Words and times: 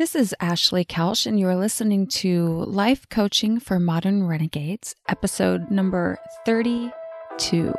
This 0.00 0.14
is 0.14 0.34
Ashley 0.40 0.86
Kelsch, 0.86 1.26
and 1.26 1.38
you're 1.38 1.56
listening 1.56 2.06
to 2.06 2.64
Life 2.64 3.06
Coaching 3.10 3.60
for 3.60 3.78
Modern 3.78 4.26
Renegades, 4.26 4.96
episode 5.10 5.70
number 5.70 6.18
32. 6.46 7.74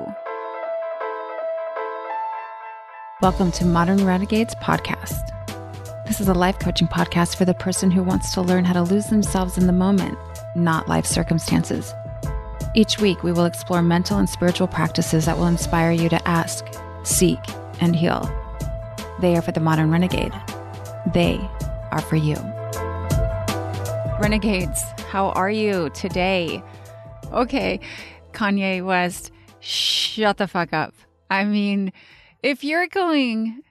Welcome 3.23 3.51
to 3.53 3.65
Modern 3.65 4.05
Renegades 4.05 4.53
Podcast. 4.61 5.19
This 6.05 6.21
is 6.21 6.27
a 6.27 6.35
life 6.35 6.59
coaching 6.59 6.87
podcast 6.87 7.37
for 7.37 7.45
the 7.45 7.55
person 7.55 7.89
who 7.89 8.03
wants 8.03 8.35
to 8.35 8.41
learn 8.41 8.65
how 8.65 8.73
to 8.73 8.83
lose 8.83 9.07
themselves 9.07 9.57
in 9.57 9.65
the 9.65 9.73
moment, 9.73 10.15
not 10.55 10.87
life 10.87 11.07
circumstances. 11.07 11.91
Each 12.75 12.99
week, 12.99 13.23
we 13.23 13.31
will 13.31 13.45
explore 13.45 13.81
mental 13.81 14.19
and 14.19 14.29
spiritual 14.29 14.67
practices 14.67 15.25
that 15.25 15.39
will 15.39 15.47
inspire 15.47 15.91
you 15.91 16.07
to 16.09 16.27
ask, 16.27 16.67
seek, 17.01 17.39
and 17.79 17.95
heal. 17.95 18.29
They 19.21 19.35
are 19.35 19.41
for 19.41 19.53
the 19.53 19.59
modern 19.59 19.89
renegade. 19.89 20.33
They 21.15 21.49
are 21.91 22.01
for 22.01 22.15
you. 22.15 22.35
Renegades, 24.19 24.81
how 25.09 25.29
are 25.29 25.49
you 25.49 25.89
today? 25.91 26.63
Okay, 27.31 27.79
Kanye 28.33 28.85
West, 28.85 29.31
shut 29.59 30.37
the 30.37 30.47
fuck 30.47 30.73
up. 30.73 30.93
I 31.29 31.43
mean, 31.45 31.91
if 32.43 32.63
you're 32.63 32.87
going 32.87 33.61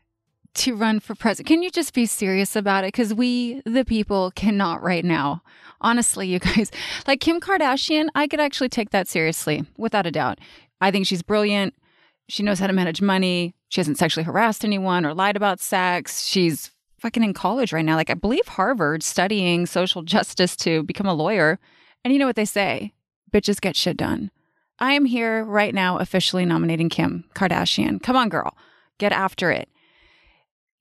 to 0.55 0.75
run 0.75 1.01
for 1.01 1.15
president, 1.15 1.47
can 1.47 1.63
you 1.63 1.71
just 1.71 1.95
be 1.95 2.07
serious 2.07 2.57
about 2.57 2.85
it? 2.85 2.89
Because 2.89 3.15
we, 3.15 3.63
the 3.65 3.85
people, 3.85 4.33
cannot 4.33 4.83
right 4.83 5.05
now. 5.05 5.43
Honestly, 5.81 6.27
you 6.27 6.39
guys, 6.39 6.71
like 7.07 7.21
Kim 7.21 7.41
Kardashian, 7.41 8.09
I 8.15 8.27
could 8.27 8.41
actually 8.41 8.69
take 8.69 8.91
that 8.91 9.09
seriously, 9.09 9.65
without 9.77 10.07
a 10.07 10.11
doubt. 10.11 10.39
I 10.81 10.91
think 10.91 11.07
she's 11.07 11.23
brilliant. 11.23 11.75
She 12.29 12.43
knows 12.43 12.59
how 12.59 12.67
to 12.67 12.73
manage 12.73 13.03
money. 13.03 13.55
She 13.69 13.81
hasn't 13.81 13.99
sexually 13.99 14.25
harassed 14.25 14.65
anyone 14.65 15.05
or 15.05 15.15
lied 15.15 15.37
about 15.37 15.61
sex. 15.61 16.27
She's 16.27 16.71
fucking 17.01 17.25
in 17.25 17.35
college 17.35 17.73
right 17.73 17.85
now. 17.85 17.97
Like, 17.97 18.11
I 18.11 18.15
believe 18.15 18.47
Harvard 18.47 19.03
studying 19.03 19.67
social 19.67 20.03
justice 20.15 20.57
to 20.57 20.83
become 20.83 21.07
a 21.07 21.15
lawyer. 21.15 21.59
And 22.05 22.13
you 22.13 22.19
know 22.19 22.27
what 22.27 22.37
they 22.37 22.45
say 22.45 22.93
bitches 23.33 23.61
get 23.61 23.77
shit 23.77 23.97
done. 23.97 24.31
I 24.81 24.95
am 24.95 25.05
here 25.05 25.45
right 25.45 25.75
now 25.75 25.99
officially 25.99 26.45
nominating 26.45 26.89
Kim 26.89 27.25
Kardashian. 27.35 28.03
Come 28.03 28.17
on, 28.17 28.29
girl. 28.29 28.57
Get 28.99 29.13
after 29.13 29.51
it. 29.51 29.69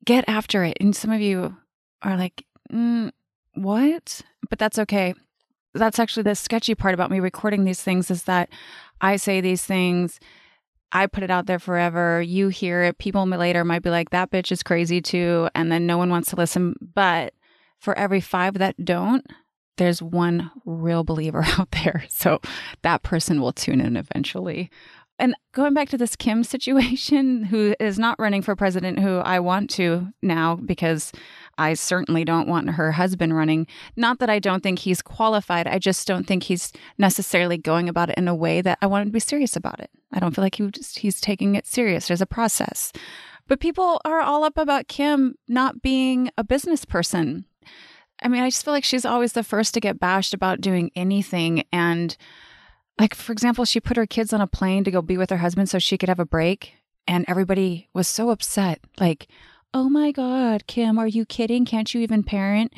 Get 0.05 0.27
after 0.27 0.63
it. 0.63 0.77
And 0.80 0.95
some 0.95 1.11
of 1.11 1.21
you 1.21 1.58
are 2.02 2.17
like, 2.17 2.45
mm, 2.71 3.11
what? 3.53 4.21
But 4.49 4.58
that's 4.58 4.80
okay. 4.80 5.13
That's 5.73 5.99
actually 5.99 6.23
the 6.23 6.36
sketchy 6.36 6.75
part 6.75 6.93
about 6.93 7.11
me 7.11 7.19
recording 7.19 7.65
these 7.65 7.83
things 7.83 8.09
is 8.09 8.23
that 8.23 8.49
I 9.02 9.17
say 9.17 9.41
these 9.41 9.63
things 9.63 10.19
I 10.91 11.07
put 11.07 11.23
it 11.23 11.31
out 11.31 11.45
there 11.45 11.59
forever. 11.59 12.21
You 12.21 12.49
hear 12.49 12.83
it. 12.83 12.97
People 12.97 13.25
later 13.25 13.63
might 13.63 13.83
be 13.83 13.89
like, 13.89 14.09
that 14.09 14.31
bitch 14.31 14.51
is 14.51 14.63
crazy 14.63 15.01
too. 15.01 15.49
And 15.53 15.71
then 15.71 15.85
no 15.85 15.97
one 15.97 16.09
wants 16.09 16.29
to 16.31 16.35
listen. 16.35 16.75
But 16.81 17.33
for 17.77 17.97
every 17.97 18.21
five 18.21 18.55
that 18.55 18.83
don't, 18.83 19.25
there's 19.77 20.01
one 20.01 20.51
real 20.65 21.03
believer 21.03 21.43
out 21.57 21.71
there. 21.71 22.05
So 22.09 22.39
that 22.81 23.03
person 23.03 23.41
will 23.41 23.53
tune 23.53 23.81
in 23.81 23.97
eventually. 23.97 24.69
And 25.19 25.35
going 25.51 25.73
back 25.73 25.89
to 25.89 25.97
this 25.97 26.15
Kim 26.15 26.43
situation, 26.45 27.43
who 27.43 27.75
is 27.79 27.99
not 27.99 28.19
running 28.19 28.41
for 28.41 28.55
president, 28.55 28.99
who 28.99 29.17
I 29.17 29.39
want 29.39 29.69
to 29.71 30.07
now 30.21 30.55
because 30.55 31.11
I 31.59 31.73
certainly 31.73 32.23
don't 32.23 32.47
want 32.47 32.69
her 32.71 32.93
husband 32.93 33.35
running. 33.35 33.67
Not 33.95 34.19
that 34.19 34.29
I 34.29 34.39
don't 34.39 34.63
think 34.63 34.79
he's 34.79 35.02
qualified, 35.02 35.67
I 35.67 35.77
just 35.77 36.07
don't 36.07 36.25
think 36.25 36.43
he's 36.43 36.71
necessarily 36.97 37.57
going 37.57 37.89
about 37.89 38.09
it 38.09 38.17
in 38.17 38.27
a 38.27 38.35
way 38.35 38.61
that 38.61 38.77
I 38.81 38.88
want 38.88 39.05
to 39.05 39.11
be 39.11 39.19
serious 39.19 39.55
about 39.55 39.80
it. 39.80 39.91
I 40.13 40.19
don't 40.19 40.33
feel 40.33 40.43
like 40.43 40.55
he 40.55 40.65
just, 40.71 40.99
he's 40.99 41.19
taking 41.19 41.55
it 41.55 41.67
serious. 41.67 42.07
There's 42.07 42.21
a 42.21 42.25
process. 42.25 42.91
But 43.47 43.59
people 43.59 43.99
are 44.05 44.21
all 44.21 44.43
up 44.43 44.57
about 44.57 44.87
Kim 44.87 45.35
not 45.47 45.81
being 45.81 46.30
a 46.37 46.43
business 46.43 46.85
person. 46.85 47.45
I 48.21 48.27
mean, 48.27 48.41
I 48.41 48.49
just 48.49 48.63
feel 48.63 48.73
like 48.73 48.83
she's 48.83 49.05
always 49.05 49.33
the 49.33 49.43
first 49.43 49.73
to 49.73 49.80
get 49.80 49.99
bashed 49.99 50.33
about 50.33 50.61
doing 50.61 50.91
anything. 50.95 51.63
And, 51.73 52.15
like, 52.99 53.15
for 53.15 53.31
example, 53.31 53.65
she 53.65 53.80
put 53.80 53.97
her 53.97 54.05
kids 54.05 54.33
on 54.33 54.41
a 54.41 54.47
plane 54.47 54.83
to 54.83 54.91
go 54.91 55.02
be 55.02 55.17
with 55.17 55.30
her 55.30 55.37
husband 55.37 55.70
so 55.70 55.80
she 55.80 55.97
could 55.97 56.09
have 56.09 56.20
a 56.20 56.26
break. 56.26 56.73
And 57.08 57.26
everybody 57.27 57.89
was 57.93 58.08
so 58.08 58.30
upset. 58.30 58.81
Like, 58.99 59.27
Oh 59.73 59.87
my 59.87 60.11
God, 60.11 60.65
Kim, 60.65 60.97
are 60.97 61.07
you 61.07 61.25
kidding? 61.25 61.63
Can't 61.63 61.93
you 61.93 62.02
even 62.02 62.23
parent? 62.23 62.73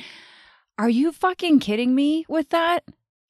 Are 0.77 0.89
you 0.89 1.13
fucking 1.13 1.59
kidding 1.59 1.95
me 1.95 2.25
with 2.27 2.49
that? 2.49 2.83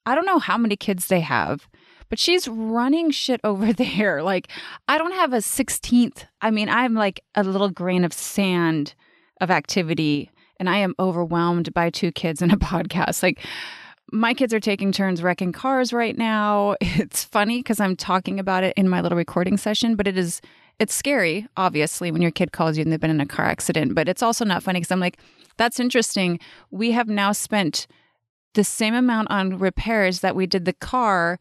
I 0.03 0.15
don't 0.15 0.25
know 0.25 0.39
how 0.39 0.57
many 0.57 0.75
kids 0.75 1.07
they 1.07 1.19
have, 1.19 1.67
but 2.09 2.17
she's 2.17 2.47
running 2.47 3.11
shit 3.11 3.39
over 3.43 3.71
there. 3.71 4.23
Like, 4.23 4.47
I 4.87 4.97
don't 4.97 5.13
have 5.13 5.33
a 5.33 5.37
16th. 5.37 6.25
I 6.41 6.49
mean, 6.49 6.69
I'm 6.69 6.95
like 6.95 7.23
a 7.35 7.43
little 7.43 7.69
grain 7.69 8.03
of 8.03 8.13
sand 8.13 8.95
of 9.39 9.51
activity, 9.51 10.31
and 10.59 10.67
I 10.67 10.77
am 10.77 10.95
overwhelmed 10.99 11.71
by 11.71 11.91
two 11.91 12.11
kids 12.11 12.41
in 12.41 12.49
a 12.49 12.57
podcast. 12.57 13.21
Like, 13.21 13.45
my 14.11 14.33
kids 14.33 14.55
are 14.55 14.59
taking 14.59 14.91
turns 14.91 15.21
wrecking 15.21 15.51
cars 15.51 15.93
right 15.93 16.17
now. 16.17 16.77
It's 16.81 17.23
funny 17.23 17.59
because 17.59 17.79
I'm 17.79 17.95
talking 17.95 18.39
about 18.39 18.63
it 18.63 18.73
in 18.75 18.89
my 18.89 19.01
little 19.01 19.17
recording 19.17 19.57
session, 19.57 19.95
but 19.95 20.07
it 20.07 20.17
is 20.17 20.41
it's 20.81 20.95
scary, 20.95 21.47
obviously, 21.57 22.09
when 22.09 22.23
your 22.23 22.31
kid 22.31 22.51
calls 22.51 22.75
you 22.75 22.81
and 22.81 22.91
they've 22.91 22.99
been 22.99 23.11
in 23.11 23.21
a 23.21 23.25
car 23.27 23.45
accident, 23.45 23.93
but 23.93 24.09
it's 24.09 24.23
also 24.23 24.43
not 24.43 24.63
funny 24.63 24.79
because 24.79 24.91
I'm 24.91 24.99
like, 24.99 25.19
that's 25.57 25.79
interesting. 25.79 26.39
We 26.71 26.89
have 26.93 27.07
now 27.07 27.33
spent 27.33 27.85
the 28.55 28.63
same 28.63 28.95
amount 28.95 29.29
on 29.29 29.59
repairs 29.59 30.21
that 30.21 30.35
we 30.35 30.47
did 30.47 30.65
the 30.65 30.73
car, 30.73 31.37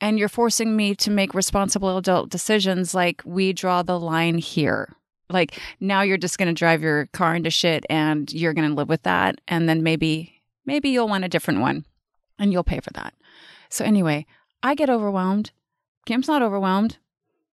and 0.00 0.18
you're 0.18 0.30
forcing 0.30 0.76
me 0.76 0.94
to 0.94 1.10
make 1.10 1.34
responsible 1.34 1.98
adult 1.98 2.30
decisions 2.30 2.94
like 2.94 3.20
we 3.26 3.52
draw 3.52 3.82
the 3.82 4.00
line 4.00 4.38
here. 4.38 4.96
Like 5.28 5.60
now 5.78 6.00
you're 6.00 6.16
just 6.16 6.38
going 6.38 6.48
to 6.48 6.58
drive 6.58 6.82
your 6.82 7.04
car 7.12 7.34
into 7.34 7.50
shit 7.50 7.84
and 7.90 8.32
you're 8.32 8.54
going 8.54 8.68
to 8.68 8.74
live 8.74 8.88
with 8.88 9.02
that. 9.02 9.42
And 9.46 9.68
then 9.68 9.82
maybe, 9.82 10.40
maybe 10.64 10.88
you'll 10.88 11.06
want 11.06 11.26
a 11.26 11.28
different 11.28 11.60
one 11.60 11.84
and 12.38 12.50
you'll 12.50 12.64
pay 12.64 12.80
for 12.80 12.92
that. 12.94 13.12
So, 13.68 13.84
anyway, 13.84 14.24
I 14.62 14.74
get 14.74 14.88
overwhelmed. 14.88 15.52
Kim's 16.06 16.28
not 16.28 16.42
overwhelmed. 16.42 16.96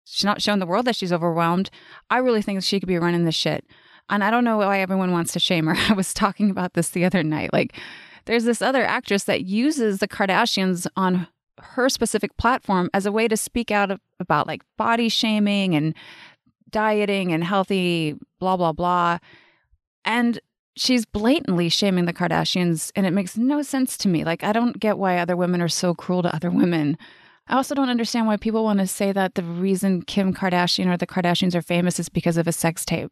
She's 0.09 0.25
not 0.25 0.41
showing 0.41 0.59
the 0.59 0.65
world 0.65 0.85
that 0.85 0.95
she's 0.95 1.11
overwhelmed. 1.11 1.69
I 2.09 2.19
really 2.19 2.41
think 2.41 2.63
she 2.63 2.79
could 2.79 2.87
be 2.87 2.97
running 2.97 3.25
this 3.25 3.35
shit. 3.35 3.65
And 4.09 4.23
I 4.23 4.31
don't 4.31 4.45
know 4.45 4.57
why 4.57 4.79
everyone 4.79 5.11
wants 5.11 5.33
to 5.33 5.39
shame 5.39 5.67
her. 5.67 5.75
I 5.89 5.93
was 5.93 6.13
talking 6.13 6.49
about 6.49 6.73
this 6.73 6.89
the 6.89 7.05
other 7.05 7.23
night. 7.23 7.51
Like, 7.51 7.75
there's 8.25 8.45
this 8.45 8.61
other 8.61 8.85
actress 8.85 9.25
that 9.25 9.45
uses 9.45 9.99
the 9.99 10.07
Kardashians 10.07 10.87
on 10.95 11.27
her 11.59 11.89
specific 11.89 12.35
platform 12.37 12.89
as 12.93 13.05
a 13.05 13.11
way 13.11 13.27
to 13.27 13.35
speak 13.35 13.71
out 13.71 13.99
about 14.19 14.47
like 14.47 14.61
body 14.77 15.09
shaming 15.09 15.75
and 15.75 15.93
dieting 16.69 17.31
and 17.31 17.43
healthy, 17.43 18.15
blah, 18.39 18.57
blah, 18.57 18.71
blah. 18.73 19.17
And 20.05 20.39
she's 20.75 21.05
blatantly 21.05 21.69
shaming 21.69 22.05
the 22.05 22.13
Kardashians, 22.13 22.91
and 22.95 23.05
it 23.05 23.11
makes 23.11 23.37
no 23.37 23.61
sense 23.61 23.97
to 23.97 24.07
me. 24.07 24.23
Like, 24.23 24.43
I 24.43 24.53
don't 24.53 24.79
get 24.79 24.97
why 24.97 25.17
other 25.17 25.35
women 25.35 25.61
are 25.61 25.67
so 25.67 25.93
cruel 25.93 26.21
to 26.21 26.33
other 26.33 26.51
women. 26.51 26.97
I 27.49 27.55
also 27.55 27.75
don't 27.75 27.89
understand 27.89 28.27
why 28.27 28.37
people 28.37 28.63
want 28.63 28.79
to 28.79 28.87
say 28.87 29.11
that 29.13 29.35
the 29.35 29.43
reason 29.43 30.01
Kim 30.01 30.33
Kardashian 30.33 30.87
or 30.87 30.97
the 30.97 31.07
Kardashians 31.07 31.55
are 31.55 31.61
famous 31.61 31.99
is 31.99 32.09
because 32.09 32.37
of 32.37 32.47
a 32.47 32.51
sex 32.51 32.83
tape. 32.83 33.11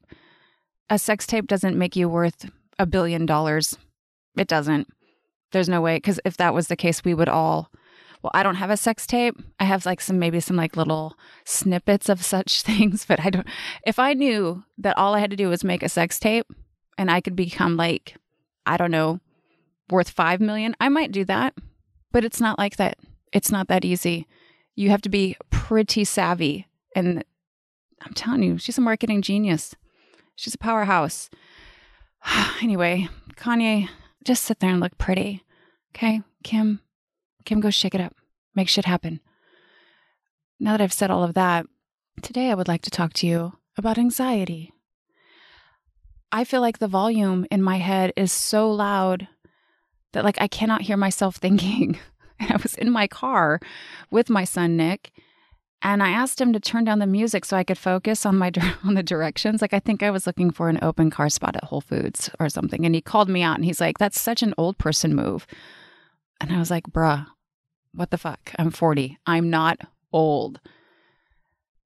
A 0.89 0.99
sex 0.99 1.25
tape 1.25 1.47
doesn't 1.47 1.77
make 1.77 1.95
you 1.95 2.09
worth 2.09 2.49
a 2.77 2.85
billion 2.85 3.25
dollars. 3.25 3.77
It 4.37 4.47
doesn't. 4.47 4.87
There's 5.51 5.69
no 5.69 5.79
way. 5.79 5.97
Because 5.97 6.19
if 6.25 6.35
that 6.37 6.53
was 6.53 6.67
the 6.67 6.75
case, 6.75 7.03
we 7.03 7.13
would 7.13 7.29
all. 7.29 7.71
Well, 8.21 8.31
I 8.33 8.43
don't 8.43 8.55
have 8.55 8.69
a 8.69 8.77
sex 8.77 9.07
tape. 9.07 9.35
I 9.59 9.63
have 9.63 9.85
like 9.85 10.01
some, 10.01 10.19
maybe 10.19 10.39
some 10.39 10.57
like 10.57 10.75
little 10.75 11.15
snippets 11.45 12.09
of 12.09 12.23
such 12.25 12.61
things, 12.61 13.05
but 13.05 13.21
I 13.21 13.29
don't. 13.29 13.47
If 13.85 13.99
I 13.99 14.13
knew 14.13 14.63
that 14.79 14.97
all 14.97 15.15
I 15.15 15.19
had 15.19 15.31
to 15.31 15.37
do 15.37 15.47
was 15.47 15.63
make 15.63 15.83
a 15.83 15.89
sex 15.89 16.19
tape 16.19 16.47
and 16.97 17.09
I 17.09 17.21
could 17.21 17.35
become 17.35 17.77
like, 17.77 18.15
I 18.65 18.75
don't 18.75 18.91
know, 18.91 19.21
worth 19.89 20.09
5 20.09 20.41
million, 20.41 20.75
I 20.81 20.89
might 20.89 21.11
do 21.13 21.23
that. 21.25 21.53
But 22.11 22.25
it's 22.25 22.41
not 22.41 22.57
like 22.57 22.75
that. 22.77 22.97
It's 23.31 23.51
not 23.51 23.67
that 23.67 23.85
easy. 23.85 24.27
You 24.75 24.89
have 24.89 25.01
to 25.03 25.09
be 25.09 25.37
pretty 25.49 26.03
savvy. 26.03 26.67
And 26.95 27.23
I'm 28.01 28.13
telling 28.13 28.43
you, 28.43 28.57
she's 28.57 28.77
a 28.77 28.81
marketing 28.81 29.21
genius. 29.21 29.75
She's 30.35 30.53
a 30.55 30.59
powerhouse. 30.59 31.29
anyway, 32.61 33.07
Kanye, 33.35 33.89
just 34.23 34.43
sit 34.43 34.59
there 34.59 34.71
and 34.71 34.79
look 34.79 34.97
pretty. 34.97 35.43
Okay, 35.95 36.21
Kim, 36.43 36.81
Kim, 37.45 37.61
go 37.61 37.69
shake 37.69 37.95
it 37.95 38.01
up. 38.01 38.13
Make 38.53 38.67
shit 38.67 38.85
happen. 38.85 39.21
Now 40.59 40.71
that 40.71 40.81
I've 40.81 40.93
said 40.93 41.11
all 41.11 41.23
of 41.23 41.33
that, 41.35 41.65
today 42.21 42.49
I 42.49 42.55
would 42.55 42.67
like 42.67 42.81
to 42.83 42.89
talk 42.89 43.13
to 43.13 43.27
you 43.27 43.53
about 43.77 43.97
anxiety. 43.97 44.73
I 46.31 46.43
feel 46.43 46.61
like 46.61 46.79
the 46.79 46.87
volume 46.87 47.45
in 47.51 47.61
my 47.61 47.77
head 47.77 48.13
is 48.15 48.31
so 48.31 48.69
loud 48.71 49.27
that 50.13 50.23
like 50.23 50.41
I 50.41 50.47
cannot 50.47 50.81
hear 50.81 50.97
myself 50.97 51.35
thinking. 51.37 51.97
And 52.39 52.51
I 52.53 52.57
was 52.57 52.75
in 52.75 52.91
my 52.91 53.07
car 53.07 53.59
with 54.11 54.29
my 54.29 54.43
son 54.43 54.77
Nick, 54.77 55.11
and 55.81 56.01
I 56.01 56.09
asked 56.09 56.41
him 56.41 56.53
to 56.53 56.59
turn 56.59 56.83
down 56.83 56.99
the 56.99 57.05
music 57.05 57.45
so 57.45 57.55
I 57.57 57.63
could 57.63 57.77
focus 57.77 58.25
on 58.25 58.37
my 58.37 58.51
on 58.83 58.95
the 58.95 59.03
directions. 59.03 59.61
Like 59.61 59.73
I 59.73 59.79
think 59.79 60.03
I 60.03 60.11
was 60.11 60.25
looking 60.27 60.51
for 60.51 60.69
an 60.69 60.79
open 60.81 61.09
car 61.09 61.29
spot 61.29 61.55
at 61.55 61.65
Whole 61.65 61.81
Foods 61.81 62.29
or 62.39 62.49
something, 62.49 62.85
and 62.85 62.95
he 62.95 63.01
called 63.01 63.29
me 63.29 63.41
out 63.41 63.55
and 63.55 63.65
he's 63.65 63.81
like, 63.81 63.97
"That's 63.97 64.19
such 64.19 64.43
an 64.43 64.53
old 64.57 64.77
person 64.77 65.15
move." 65.15 65.45
And 66.41 66.51
I 66.51 66.59
was 66.59 66.71
like, 66.71 66.85
"Bruh, 66.85 67.27
what 67.93 68.11
the 68.11 68.17
fuck? 68.17 68.51
I'm 68.57 68.71
40. 68.71 69.17
I'm 69.25 69.49
not 69.49 69.79
old." 70.11 70.59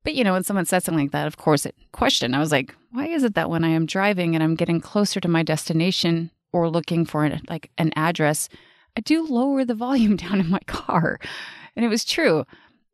But 0.03 0.15
you 0.15 0.23
know, 0.23 0.33
when 0.33 0.43
someone 0.43 0.65
says 0.65 0.85
something 0.85 1.05
like 1.05 1.11
that, 1.11 1.27
of 1.27 1.37
course, 1.37 1.65
it 1.65 1.75
question. 1.91 2.33
I 2.33 2.39
was 2.39 2.51
like, 2.51 2.73
"Why 2.91 3.07
is 3.07 3.23
it 3.23 3.35
that 3.35 3.49
when 3.49 3.63
I 3.63 3.69
am 3.69 3.85
driving 3.85 4.33
and 4.33 4.43
I'm 4.43 4.55
getting 4.55 4.79
closer 4.79 5.19
to 5.19 5.27
my 5.27 5.43
destination, 5.43 6.31
or 6.51 6.69
looking 6.69 7.05
for 7.05 7.25
an, 7.25 7.41
like 7.49 7.69
an 7.77 7.91
address, 7.95 8.49
I 8.99 9.01
do 9.01 9.25
lower 9.25 9.63
the 9.63 9.75
volume 9.75 10.15
down 10.17 10.41
in 10.41 10.49
my 10.49 10.59
car. 10.67 11.21
And 11.73 11.85
it 11.85 11.87
was 11.87 12.03
true. 12.03 12.43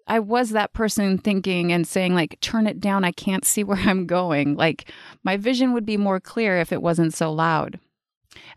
I 0.06 0.20
was 0.20 0.52
that 0.52 0.72
person 0.72 1.18
thinking 1.18 1.72
and 1.72 1.88
saying, 1.88 2.14
like, 2.14 2.40
turn 2.42 2.68
it 2.68 2.80
down. 2.80 3.04
I 3.04 3.12
can't 3.12 3.44
see 3.44 3.64
where 3.64 3.80
I'm 3.80 4.06
going. 4.06 4.56
Like, 4.56 4.92
my 5.24 5.36
vision 5.36 5.74
would 5.74 5.84
be 5.84 5.98
more 5.98 6.20
clear 6.20 6.60
if 6.60 6.72
it 6.72 6.84
wasn't 6.84 7.16
so 7.16 7.34
loud. 7.34 7.80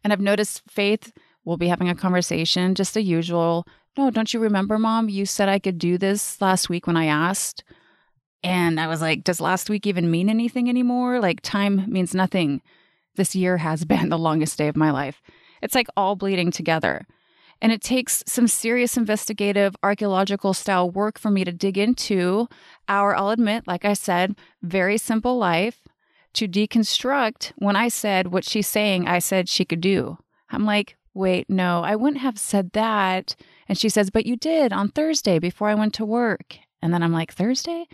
And 0.05 0.12
I've 0.12 0.21
noticed 0.21 0.61
Faith 0.69 1.11
will 1.47 1.56
be 1.56 1.69
having 1.69 1.89
a 1.89 1.95
conversation, 1.95 2.75
just 2.75 2.93
the 2.93 3.00
usual. 3.00 3.67
No, 3.97 4.11
don't 4.11 4.35
you 4.35 4.41
remember, 4.41 4.79
mom? 4.79 5.09
You 5.09 5.25
said 5.25 5.49
I 5.49 5.59
could 5.59 5.79
do 5.79 5.97
this 5.97 6.43
last 6.43 6.69
week 6.69 6.87
when 6.87 6.99
I 6.99 7.06
asked. 7.06 7.65
And 8.43 8.79
I 8.79 8.89
was 8.89 9.00
like, 9.00 9.25
does 9.25 9.41
last 9.41 9.71
week 9.71 9.87
even 9.87 10.11
mean 10.11 10.29
anything 10.29 10.69
anymore? 10.69 11.19
Like, 11.19 11.41
time 11.41 11.91
means 11.91 12.15
nothing. 12.15 12.61
This 13.15 13.35
year 13.35 13.56
has 13.56 13.85
been 13.87 14.11
the 14.11 14.19
longest 14.19 14.59
day 14.59 14.69
of 14.69 14.77
my 14.77 14.91
life. 14.91 15.23
It's 15.62 15.75
like 15.75 15.89
all 15.97 16.15
bleeding 16.15 16.50
together. 16.50 17.06
And 17.61 17.73
it 17.73 17.83
takes 17.83 18.23
some 18.27 18.47
serious 18.47 18.97
investigative 18.97 19.75
archaeological 19.83 20.55
style 20.55 20.91
work 20.91 21.19
for 21.19 21.31
me 21.31 21.45
to 21.45 21.53
dig 21.53 21.77
into 21.77 22.49
our, 22.89 23.17
I'll 23.17 23.31
admit, 23.31 23.67
like 23.67 23.85
I 23.85 23.95
said, 23.95 24.37
very 24.63 24.97
simple 24.97 25.37
life 25.37 25.81
to 26.35 26.47
deconstruct 26.47 27.53
when 27.57 27.75
I 27.75 27.89
said 27.89 28.29
what 28.29 28.45
she's 28.45 28.69
saying 28.69 29.09
I 29.09 29.19
said 29.19 29.49
she 29.49 29.65
could 29.65 29.81
do. 29.81 30.19
I'm 30.51 30.65
like, 30.65 30.97
wait, 31.15 31.51
no, 31.51 31.83
I 31.83 31.97
wouldn't 31.97 32.23
have 32.23 32.39
said 32.39 32.73
that. 32.73 33.35
And 33.69 33.77
she 33.77 33.89
says, 33.89 34.09
but 34.11 34.25
you 34.25 34.37
did 34.37 34.73
on 34.73 34.91
Thursday 34.91 35.39
before 35.39 35.69
I 35.69 35.75
went 35.75 35.95
to 35.95 36.05
work. 36.05 36.59
And 36.81 36.95
then 36.95 37.03
I'm 37.03 37.13
like, 37.13 37.33
Thursday? 37.33 37.87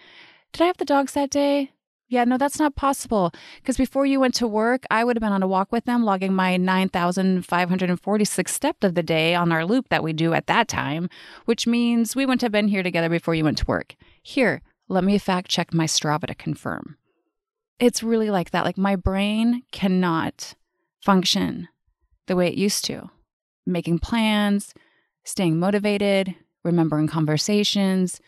Did 0.52 0.62
I 0.62 0.66
have 0.66 0.76
the 0.76 0.84
dogs 0.84 1.12
that 1.12 1.30
day? 1.30 1.72
Yeah, 2.14 2.22
no, 2.22 2.38
that's 2.38 2.60
not 2.60 2.76
possible. 2.76 3.32
Because 3.56 3.76
before 3.76 4.06
you 4.06 4.20
went 4.20 4.36
to 4.36 4.46
work, 4.46 4.84
I 4.88 5.02
would 5.02 5.16
have 5.16 5.20
been 5.20 5.32
on 5.32 5.42
a 5.42 5.48
walk 5.48 5.72
with 5.72 5.84
them, 5.84 6.04
logging 6.04 6.32
my 6.32 6.56
9,546 6.56 8.54
step 8.54 8.84
of 8.84 8.94
the 8.94 9.02
day 9.02 9.34
on 9.34 9.50
our 9.50 9.64
loop 9.64 9.88
that 9.88 10.04
we 10.04 10.12
do 10.12 10.32
at 10.32 10.46
that 10.46 10.68
time, 10.68 11.10
which 11.46 11.66
means 11.66 12.14
we 12.14 12.24
wouldn't 12.24 12.42
have 12.42 12.52
been 12.52 12.68
here 12.68 12.84
together 12.84 13.08
before 13.08 13.34
you 13.34 13.42
went 13.42 13.58
to 13.58 13.66
work. 13.66 13.96
Here, 14.22 14.62
let 14.88 15.02
me 15.02 15.18
fact 15.18 15.50
check 15.50 15.74
my 15.74 15.86
Strava 15.86 16.28
to 16.28 16.36
confirm. 16.36 16.98
It's 17.80 18.04
really 18.04 18.30
like 18.30 18.52
that. 18.52 18.64
Like 18.64 18.78
my 18.78 18.94
brain 18.94 19.62
cannot 19.72 20.54
function 21.02 21.66
the 22.28 22.36
way 22.36 22.46
it 22.46 22.54
used 22.54 22.84
to, 22.84 23.10
making 23.66 23.98
plans, 23.98 24.72
staying 25.24 25.58
motivated, 25.58 26.36
remembering 26.62 27.08
conversations, 27.08 28.20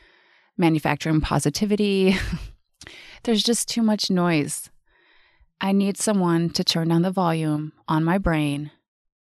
manufacturing 0.59 1.21
positivity. 1.21 2.17
There's 3.27 3.43
just 3.43 3.69
too 3.69 3.83
much 3.83 4.09
noise. 4.09 4.71
I 5.61 5.73
need 5.73 5.97
someone 5.97 6.49
to 6.51 6.63
turn 6.63 6.91
down 6.91 7.03
the 7.03 7.11
volume 7.11 7.73
on 7.89 8.05
my 8.05 8.19
brain 8.19 8.71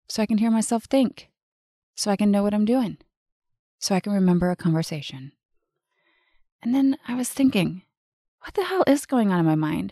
so 0.07 0.23
I 0.23 0.25
can 0.25 0.37
hear 0.37 0.49
myself 0.49 0.85
think, 0.85 1.27
so 1.95 2.09
I 2.09 2.15
can 2.15 2.31
know 2.31 2.41
what 2.41 2.53
I'm 2.53 2.63
doing, 2.63 2.99
so 3.77 3.93
I 3.93 3.99
can 3.99 4.13
remember 4.13 4.51
a 4.51 4.55
conversation. 4.55 5.33
And 6.63 6.73
then 6.73 6.95
I 7.09 7.15
was 7.15 7.27
thinking, 7.27 7.81
what 8.39 8.53
the 8.53 8.63
hell 8.63 8.85
is 8.87 9.05
going 9.05 9.33
on 9.33 9.39
in 9.41 9.45
my 9.45 9.55
mind? 9.55 9.91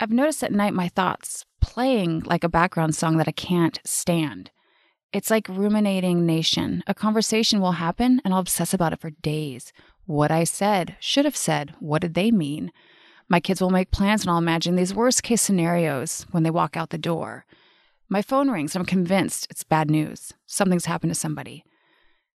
I've 0.00 0.10
noticed 0.10 0.42
at 0.42 0.50
night 0.50 0.74
my 0.74 0.88
thoughts 0.88 1.46
playing 1.60 2.24
like 2.26 2.42
a 2.42 2.48
background 2.48 2.96
song 2.96 3.16
that 3.18 3.28
I 3.28 3.32
can't 3.32 3.78
stand. 3.84 4.50
It's 5.12 5.30
like 5.30 5.48
ruminating 5.48 6.26
nation. 6.26 6.82
A 6.88 6.94
conversation 6.94 7.60
will 7.60 7.72
happen 7.78 8.20
and 8.24 8.34
I'll 8.34 8.40
obsess 8.40 8.74
about 8.74 8.92
it 8.92 9.00
for 9.00 9.10
days. 9.10 9.72
What 10.04 10.30
I 10.30 10.44
said, 10.44 10.96
should 11.00 11.26
have 11.26 11.36
said, 11.36 11.74
what 11.80 12.02
did 12.02 12.14
they 12.14 12.30
mean? 12.30 12.72
My 13.28 13.40
kids 13.40 13.60
will 13.60 13.70
make 13.70 13.90
plans 13.90 14.22
and 14.22 14.30
I'll 14.30 14.38
imagine 14.38 14.76
these 14.76 14.94
worst 14.94 15.22
case 15.22 15.42
scenarios 15.42 16.26
when 16.30 16.42
they 16.42 16.50
walk 16.50 16.76
out 16.76 16.90
the 16.90 16.98
door. 16.98 17.44
My 18.08 18.22
phone 18.22 18.50
rings 18.50 18.74
I'm 18.74 18.86
convinced 18.86 19.46
it's 19.50 19.64
bad 19.64 19.90
news. 19.90 20.32
Something's 20.46 20.86
happened 20.86 21.10
to 21.10 21.18
somebody. 21.18 21.64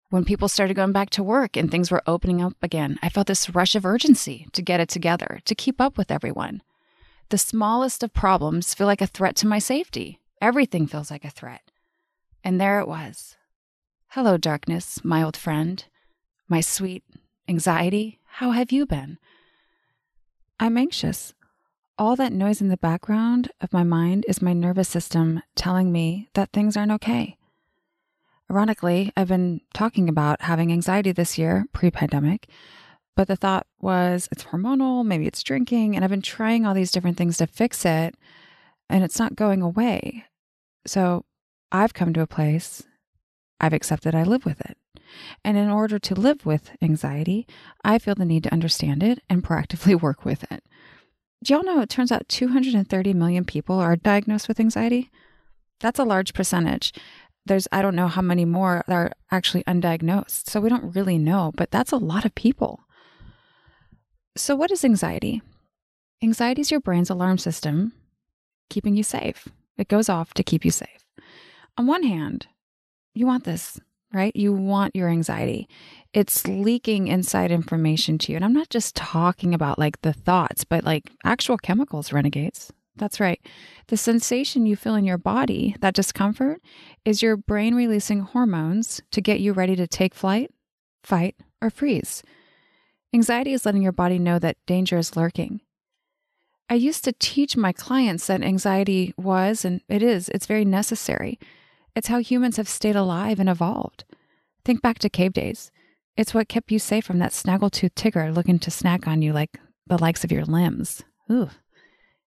When 0.09 0.25
people 0.25 0.47
started 0.47 0.73
going 0.73 0.91
back 0.91 1.11
to 1.11 1.23
work 1.23 1.55
and 1.55 1.69
things 1.69 1.91
were 1.91 2.01
opening 2.07 2.41
up 2.41 2.55
again, 2.63 2.97
I 3.03 3.09
felt 3.09 3.27
this 3.27 3.51
rush 3.51 3.75
of 3.75 3.85
urgency 3.85 4.47
to 4.53 4.63
get 4.63 4.79
it 4.79 4.89
together, 4.89 5.39
to 5.45 5.53
keep 5.53 5.79
up 5.79 5.95
with 5.95 6.09
everyone. 6.09 6.63
The 7.29 7.37
smallest 7.37 8.01
of 8.01 8.11
problems 8.11 8.73
feel 8.73 8.87
like 8.87 9.01
a 9.01 9.07
threat 9.07 9.35
to 9.37 9.47
my 9.47 9.59
safety. 9.59 10.19
Everything 10.41 10.87
feels 10.87 11.11
like 11.11 11.23
a 11.23 11.29
threat. 11.29 11.61
And 12.43 12.59
there 12.59 12.79
it 12.79 12.87
was. 12.87 13.35
Hello, 14.13 14.37
darkness, 14.37 15.03
my 15.03 15.21
old 15.21 15.37
friend. 15.37 15.85
My 16.47 16.61
sweet 16.61 17.03
anxiety, 17.47 18.19
how 18.25 18.49
have 18.51 18.71
you 18.71 18.87
been? 18.87 19.19
I'm 20.61 20.77
anxious. 20.77 21.33
All 21.97 22.17
that 22.17 22.33
noise 22.33 22.59
in 22.59 22.67
the 22.67 22.75
background 22.75 23.49
of 23.61 23.71
my 23.71 23.83
mind 23.83 24.25
is 24.27 24.41
my 24.41 24.51
nervous 24.51 24.89
system 24.89 25.41
telling 25.55 25.89
me 25.89 26.27
that 26.33 26.51
things 26.51 26.75
aren't 26.75 26.91
okay. 26.91 27.37
Ironically, 28.51 29.13
I've 29.15 29.29
been 29.29 29.61
talking 29.73 30.09
about 30.09 30.41
having 30.41 30.71
anxiety 30.71 31.13
this 31.13 31.37
year, 31.37 31.65
pre 31.71 31.91
pandemic, 31.91 32.49
but 33.15 33.29
the 33.29 33.37
thought 33.37 33.67
was 33.79 34.27
it's 34.33 34.45
hormonal, 34.45 35.05
maybe 35.05 35.27
it's 35.27 35.43
drinking. 35.43 35.95
And 35.95 36.03
I've 36.03 36.11
been 36.11 36.21
trying 36.21 36.65
all 36.65 36.73
these 36.73 36.91
different 36.91 37.17
things 37.17 37.37
to 37.37 37.47
fix 37.47 37.85
it, 37.85 38.15
and 38.89 39.03
it's 39.03 39.19
not 39.19 39.37
going 39.37 39.61
away. 39.61 40.25
So 40.85 41.23
I've 41.71 41.93
come 41.93 42.11
to 42.13 42.21
a 42.21 42.27
place, 42.27 42.83
I've 43.61 43.73
accepted 43.73 44.13
I 44.13 44.23
live 44.23 44.45
with 44.45 44.59
it. 44.61 44.77
And 45.43 45.57
in 45.57 45.69
order 45.69 45.99
to 45.99 46.15
live 46.15 46.45
with 46.45 46.71
anxiety, 46.81 47.47
I 47.83 47.99
feel 47.99 48.15
the 48.15 48.25
need 48.25 48.43
to 48.43 48.53
understand 48.53 49.03
it 49.03 49.19
and 49.29 49.43
proactively 49.43 49.99
work 50.01 50.25
with 50.25 50.49
it. 50.51 50.63
Do 51.43 51.53
y'all 51.53 51.63
know 51.63 51.79
it 51.79 51.89
turns 51.89 52.11
out 52.11 52.27
230 52.27 53.13
million 53.13 53.45
people 53.45 53.79
are 53.79 53.95
diagnosed 53.95 54.47
with 54.47 54.59
anxiety? 54.59 55.09
That's 55.79 55.99
a 55.99 56.03
large 56.03 56.33
percentage. 56.33 56.93
There's, 57.45 57.67
I 57.71 57.81
don't 57.81 57.95
know 57.95 58.09
how 58.09 58.21
many 58.21 58.43
more 58.43 58.83
are 58.87 59.13
actually 59.31 59.63
undiagnosed. 59.63 60.49
So 60.49 60.59
we 60.59 60.69
don't 60.69 60.93
really 60.93 61.17
know, 61.17 61.51
but 61.55 61.71
that's 61.71 61.93
a 61.93 61.97
lot 61.97 62.25
of 62.25 62.35
people. 62.35 62.81
So, 64.35 64.55
what 64.55 64.71
is 64.71 64.85
anxiety? 64.85 65.41
Anxiety 66.21 66.61
is 66.61 66.71
your 66.71 66.79
brain's 66.79 67.09
alarm 67.09 67.37
system 67.37 67.93
keeping 68.69 68.95
you 68.95 69.03
safe. 69.03 69.47
It 69.77 69.87
goes 69.87 70.09
off 70.09 70.33
to 70.35 70.43
keep 70.43 70.63
you 70.63 70.71
safe. 70.71 71.05
On 71.77 71.87
one 71.87 72.03
hand, 72.03 72.47
you 73.13 73.25
want 73.25 73.43
this, 73.45 73.79
right? 74.13 74.35
You 74.35 74.53
want 74.53 74.95
your 74.95 75.09
anxiety. 75.09 75.67
It's 76.13 76.47
leaking 76.47 77.07
inside 77.07 77.51
information 77.51 78.17
to 78.19 78.31
you. 78.31 78.35
And 78.35 78.45
I'm 78.45 78.53
not 78.53 78.69
just 78.69 78.95
talking 78.95 79.53
about 79.53 79.77
like 79.77 80.01
the 80.01 80.13
thoughts, 80.13 80.63
but 80.63 80.83
like 80.83 81.11
actual 81.23 81.57
chemicals, 81.57 82.11
renegades. 82.11 82.71
That's 82.95 83.19
right. 83.19 83.39
The 83.87 83.97
sensation 83.97 84.65
you 84.65 84.75
feel 84.75 84.95
in 84.95 85.05
your 85.05 85.17
body, 85.17 85.75
that 85.79 85.93
discomfort, 85.93 86.61
is 87.05 87.21
your 87.21 87.37
brain 87.37 87.75
releasing 87.75 88.21
hormones 88.21 89.01
to 89.11 89.21
get 89.21 89.39
you 89.39 89.53
ready 89.53 89.75
to 89.75 89.87
take 89.87 90.13
flight, 90.13 90.51
fight, 91.03 91.35
or 91.61 91.69
freeze. 91.69 92.23
Anxiety 93.13 93.53
is 93.53 93.65
letting 93.65 93.81
your 93.81 93.91
body 93.91 94.19
know 94.19 94.37
that 94.37 94.57
danger 94.65 94.97
is 94.97 95.15
lurking. 95.15 95.61
I 96.69 96.75
used 96.75 97.03
to 97.05 97.13
teach 97.13 97.57
my 97.57 97.71
clients 97.71 98.27
that 98.27 98.43
anxiety 98.43 99.13
was, 99.17 99.65
and 99.65 99.81
it 99.89 100.03
is, 100.03 100.29
it's 100.29 100.45
very 100.45 100.65
necessary. 100.65 101.39
It's 101.95 102.07
how 102.07 102.19
humans 102.19 102.57
have 102.57 102.69
stayed 102.69 102.95
alive 102.95 103.39
and 103.39 103.49
evolved. 103.49 104.05
Think 104.65 104.81
back 104.81 104.99
to 104.99 105.09
cave 105.09 105.33
days. 105.33 105.71
It's 106.15 106.33
what 106.33 106.49
kept 106.49 106.71
you 106.71 106.79
safe 106.79 107.05
from 107.05 107.19
that 107.19 107.31
snaggletooth 107.31 107.95
tiger 107.95 108.31
looking 108.31 108.59
to 108.59 108.71
snack 108.71 109.07
on 109.07 109.21
you 109.21 109.33
like 109.33 109.59
the 109.87 109.97
likes 109.97 110.23
of 110.23 110.31
your 110.31 110.45
limbs. 110.45 111.03
Ooh. 111.31 111.49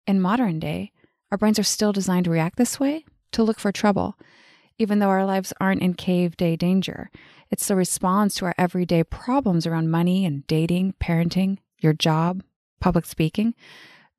In 0.08 0.22
modern 0.22 0.60
day, 0.60 0.92
our 1.32 1.38
brains 1.38 1.60
are 1.60 1.64
still 1.64 1.94
designed 1.94 2.26
to 2.26 2.32
react 2.32 2.58
this 2.58 2.80
way, 2.80 3.06
to 3.32 3.44
look 3.44 3.60
for 3.60 3.72
trouble, 3.72 4.16
even 4.78 5.00
though 5.00 5.10
our 5.10 5.26
lives 5.26 5.54
aren't 5.60 5.82
in 5.82 5.94
cave 5.94 6.38
day 6.38 6.56
danger. 6.56 7.10
It's 7.50 7.68
the 7.68 7.76
response 7.76 8.36
to 8.36 8.46
our 8.46 8.56
everyday 8.58 9.04
problems 9.04 9.66
around 9.66 9.92
money 9.92 10.26
and 10.26 10.46
dating, 10.48 10.96
parenting, 11.00 11.60
your 11.80 11.94
job, 11.94 12.44
public 12.80 13.06
speaking. 13.06 13.56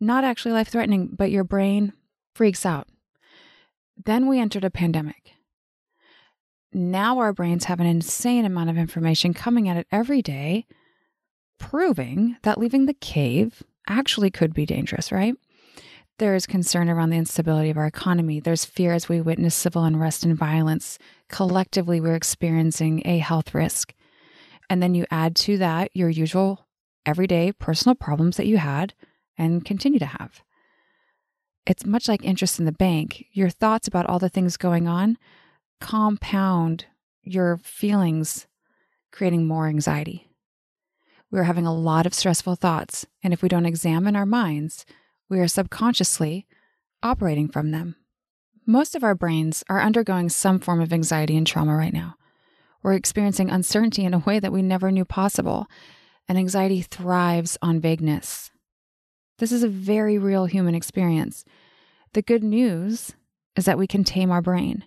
Not 0.00 0.24
actually 0.24 0.52
life 0.52 0.68
threatening, 0.68 1.10
but 1.12 1.30
your 1.30 1.44
brain 1.44 1.92
freaks 2.34 2.64
out. 2.66 2.88
Then 4.04 4.28
we 4.28 4.40
entered 4.40 4.64
a 4.64 4.70
pandemic. 4.70 5.32
Now 6.72 7.18
our 7.18 7.32
brains 7.32 7.64
have 7.64 7.80
an 7.80 7.86
insane 7.86 8.44
amount 8.44 8.70
of 8.70 8.76
information 8.76 9.32
coming 9.32 9.68
at 9.68 9.76
it 9.76 9.86
every 9.90 10.20
day, 10.20 10.66
proving 11.58 12.36
that 12.42 12.58
leaving 12.58 12.86
the 12.86 12.94
cave 12.94 13.62
actually 13.88 14.30
could 14.30 14.52
be 14.52 14.66
dangerous, 14.66 15.10
right? 15.10 15.34
There 16.18 16.34
is 16.34 16.46
concern 16.46 16.88
around 16.88 17.10
the 17.10 17.18
instability 17.18 17.70
of 17.70 17.76
our 17.76 17.86
economy. 17.86 18.40
There's 18.40 18.64
fear 18.64 18.92
as 18.92 19.08
we 19.08 19.20
witness 19.20 19.54
civil 19.54 19.84
unrest 19.84 20.24
and 20.24 20.36
violence. 20.36 20.98
Collectively, 21.28 22.00
we're 22.00 22.14
experiencing 22.14 23.02
a 23.04 23.18
health 23.18 23.54
risk. 23.54 23.94
And 24.70 24.82
then 24.82 24.94
you 24.94 25.04
add 25.10 25.36
to 25.36 25.58
that 25.58 25.90
your 25.94 26.08
usual 26.08 26.66
everyday 27.04 27.52
personal 27.52 27.94
problems 27.94 28.36
that 28.38 28.46
you 28.46 28.56
had 28.56 28.94
and 29.36 29.64
continue 29.64 29.98
to 29.98 30.06
have. 30.06 30.42
It's 31.66 31.85
much 31.85 32.08
like 32.08 32.25
interest 32.25 32.58
in 32.58 32.64
the 32.64 32.73
bank. 32.73 33.26
Your 33.32 33.50
thoughts 33.50 33.88
about 33.88 34.06
all 34.06 34.18
the 34.18 34.28
things 34.28 34.56
going 34.56 34.87
on 34.87 35.18
compound 35.80 36.87
your 37.23 37.58
feelings, 37.58 38.46
creating 39.12 39.46
more 39.46 39.66
anxiety. 39.66 40.28
We're 41.30 41.42
having 41.42 41.66
a 41.66 41.75
lot 41.75 42.06
of 42.06 42.14
stressful 42.14 42.56
thoughts, 42.56 43.04
and 43.23 43.32
if 43.32 43.42
we 43.42 43.49
don't 43.49 43.66
examine 43.66 44.14
our 44.14 44.26
minds, 44.26 44.87
we 45.28 45.40
are 45.40 45.49
subconsciously 45.49 46.46
operating 47.02 47.49
from 47.49 47.73
them. 47.73 47.96
Most 48.64 48.94
of 48.94 49.04
our 49.04 49.14
brains 49.14 49.64
are 49.68 49.82
undergoing 49.82 50.28
some 50.28 50.61
form 50.61 50.80
of 50.80 50.92
anxiety 50.92 51.37
and 51.37 51.46
trauma 51.46 51.75
right 51.75 51.92
now. 51.92 52.14
We're 52.82 52.94
experiencing 52.94 53.50
uncertainty 53.50 54.04
in 54.04 54.14
a 54.14 54.20
way 54.20 54.38
that 54.38 54.52
we 54.52 54.62
never 54.62 54.92
knew 54.92 55.04
possible, 55.04 55.66
and 56.28 56.38
anxiety 56.38 56.82
thrives 56.82 57.58
on 57.61 57.80
vagueness. 57.80 58.50
This 59.38 59.52
is 59.52 59.62
a 59.62 59.68
very 59.68 60.18
real 60.18 60.46
human 60.46 60.74
experience. 60.74 61.44
The 62.14 62.22
good 62.22 62.42
news 62.42 63.14
is 63.54 63.66
that 63.66 63.78
we 63.78 63.86
can 63.86 64.04
tame 64.04 64.30
our 64.30 64.40
brain. 64.40 64.84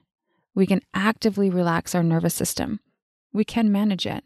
We 0.55 0.65
can 0.65 0.81
actively 0.93 1.49
relax 1.49 1.93
our 1.93 2.03
nervous 2.03 2.33
system. 2.33 2.79
We 3.31 3.43
can 3.45 3.71
manage 3.71 4.07
it. 4.07 4.23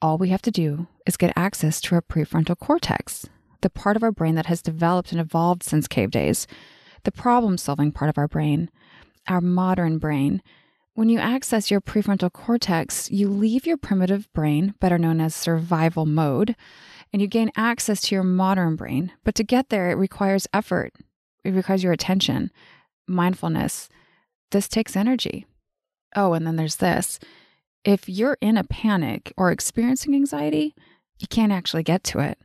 All 0.00 0.16
we 0.16 0.28
have 0.28 0.42
to 0.42 0.50
do 0.50 0.86
is 1.06 1.16
get 1.16 1.32
access 1.36 1.80
to 1.82 1.96
our 1.96 2.02
prefrontal 2.02 2.58
cortex, 2.58 3.26
the 3.62 3.70
part 3.70 3.96
of 3.96 4.02
our 4.02 4.12
brain 4.12 4.36
that 4.36 4.46
has 4.46 4.62
developed 4.62 5.10
and 5.10 5.20
evolved 5.20 5.62
since 5.62 5.88
cave 5.88 6.10
days, 6.10 6.46
the 7.02 7.12
problem 7.12 7.58
solving 7.58 7.90
part 7.90 8.08
of 8.08 8.18
our 8.18 8.28
brain, 8.28 8.70
our 9.26 9.40
modern 9.40 9.98
brain. 9.98 10.42
When 10.94 11.08
you 11.08 11.18
access 11.18 11.70
your 11.70 11.80
prefrontal 11.80 12.32
cortex, 12.32 13.10
you 13.10 13.28
leave 13.28 13.66
your 13.66 13.76
primitive 13.76 14.32
brain, 14.32 14.74
better 14.78 14.98
known 14.98 15.20
as 15.20 15.34
survival 15.34 16.06
mode, 16.06 16.54
and 17.14 17.22
you 17.22 17.28
gain 17.28 17.52
access 17.56 18.00
to 18.00 18.14
your 18.16 18.24
modern 18.24 18.74
brain. 18.74 19.12
But 19.22 19.36
to 19.36 19.44
get 19.44 19.68
there, 19.68 19.88
it 19.88 19.94
requires 19.94 20.48
effort, 20.52 20.92
it 21.44 21.54
requires 21.54 21.84
your 21.84 21.92
attention, 21.92 22.50
mindfulness. 23.06 23.88
This 24.50 24.66
takes 24.66 24.96
energy. 24.96 25.46
Oh, 26.16 26.32
and 26.32 26.44
then 26.44 26.56
there's 26.56 26.76
this. 26.76 27.20
If 27.84 28.08
you're 28.08 28.36
in 28.40 28.56
a 28.56 28.64
panic 28.64 29.32
or 29.36 29.52
experiencing 29.52 30.12
anxiety, 30.12 30.74
you 31.20 31.28
can't 31.28 31.52
actually 31.52 31.84
get 31.84 32.02
to 32.04 32.18
it. 32.18 32.36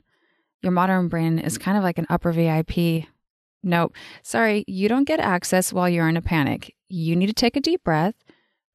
Your 0.61 0.71
modern 0.71 1.07
brain 1.07 1.39
is 1.39 1.57
kind 1.57 1.75
of 1.75 1.83
like 1.83 1.97
an 1.97 2.05
upper 2.07 2.31
VIP. 2.31 3.05
Nope, 3.63 3.95
sorry, 4.21 4.65
you 4.67 4.87
don't 4.87 5.07
get 5.07 5.19
access 5.19 5.73
while 5.73 5.89
you're 5.89 6.07
in 6.07 6.15
a 6.15 6.21
panic. 6.21 6.75
You 6.87 7.15
need 7.15 7.27
to 7.27 7.33
take 7.33 7.55
a 7.55 7.61
deep 7.61 7.83
breath, 7.83 8.13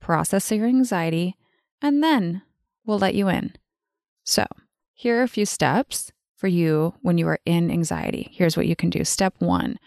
process 0.00 0.50
your 0.50 0.66
anxiety, 0.66 1.36
and 1.80 2.02
then 2.02 2.42
we'll 2.84 2.98
let 2.98 3.14
you 3.14 3.28
in. 3.28 3.54
So, 4.24 4.44
here 4.94 5.18
are 5.18 5.22
a 5.22 5.28
few 5.28 5.44
steps 5.44 6.12
for 6.36 6.48
you 6.48 6.94
when 7.02 7.18
you 7.18 7.26
are 7.28 7.40
in 7.44 7.70
anxiety. 7.70 8.30
Here's 8.32 8.56
what 8.56 8.66
you 8.66 8.76
can 8.76 8.90
do. 8.90 9.04
Step 9.04 9.34
one 9.38 9.78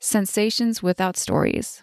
sensations 0.00 0.82
without 0.82 1.16
stories. 1.16 1.82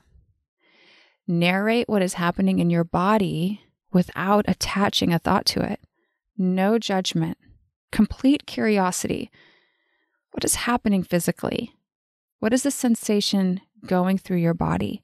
Narrate 1.27 1.89
what 1.89 2.03
is 2.03 2.15
happening 2.15 2.59
in 2.59 2.69
your 2.69 2.83
body 2.83 3.61
without 3.91 4.45
attaching 4.47 5.11
a 5.11 5.17
thought 5.17 5.45
to 5.47 5.61
it. 5.61 5.79
No 6.37 6.77
judgment, 6.77 7.37
complete 7.91 8.45
curiosity. 8.45 9.31
What 10.31 10.45
is 10.45 10.55
happening 10.55 11.03
physically? 11.03 11.73
What 12.39 12.53
is 12.53 12.63
the 12.63 12.71
sensation 12.71 13.61
going 13.85 14.17
through 14.17 14.37
your 14.37 14.53
body? 14.53 15.03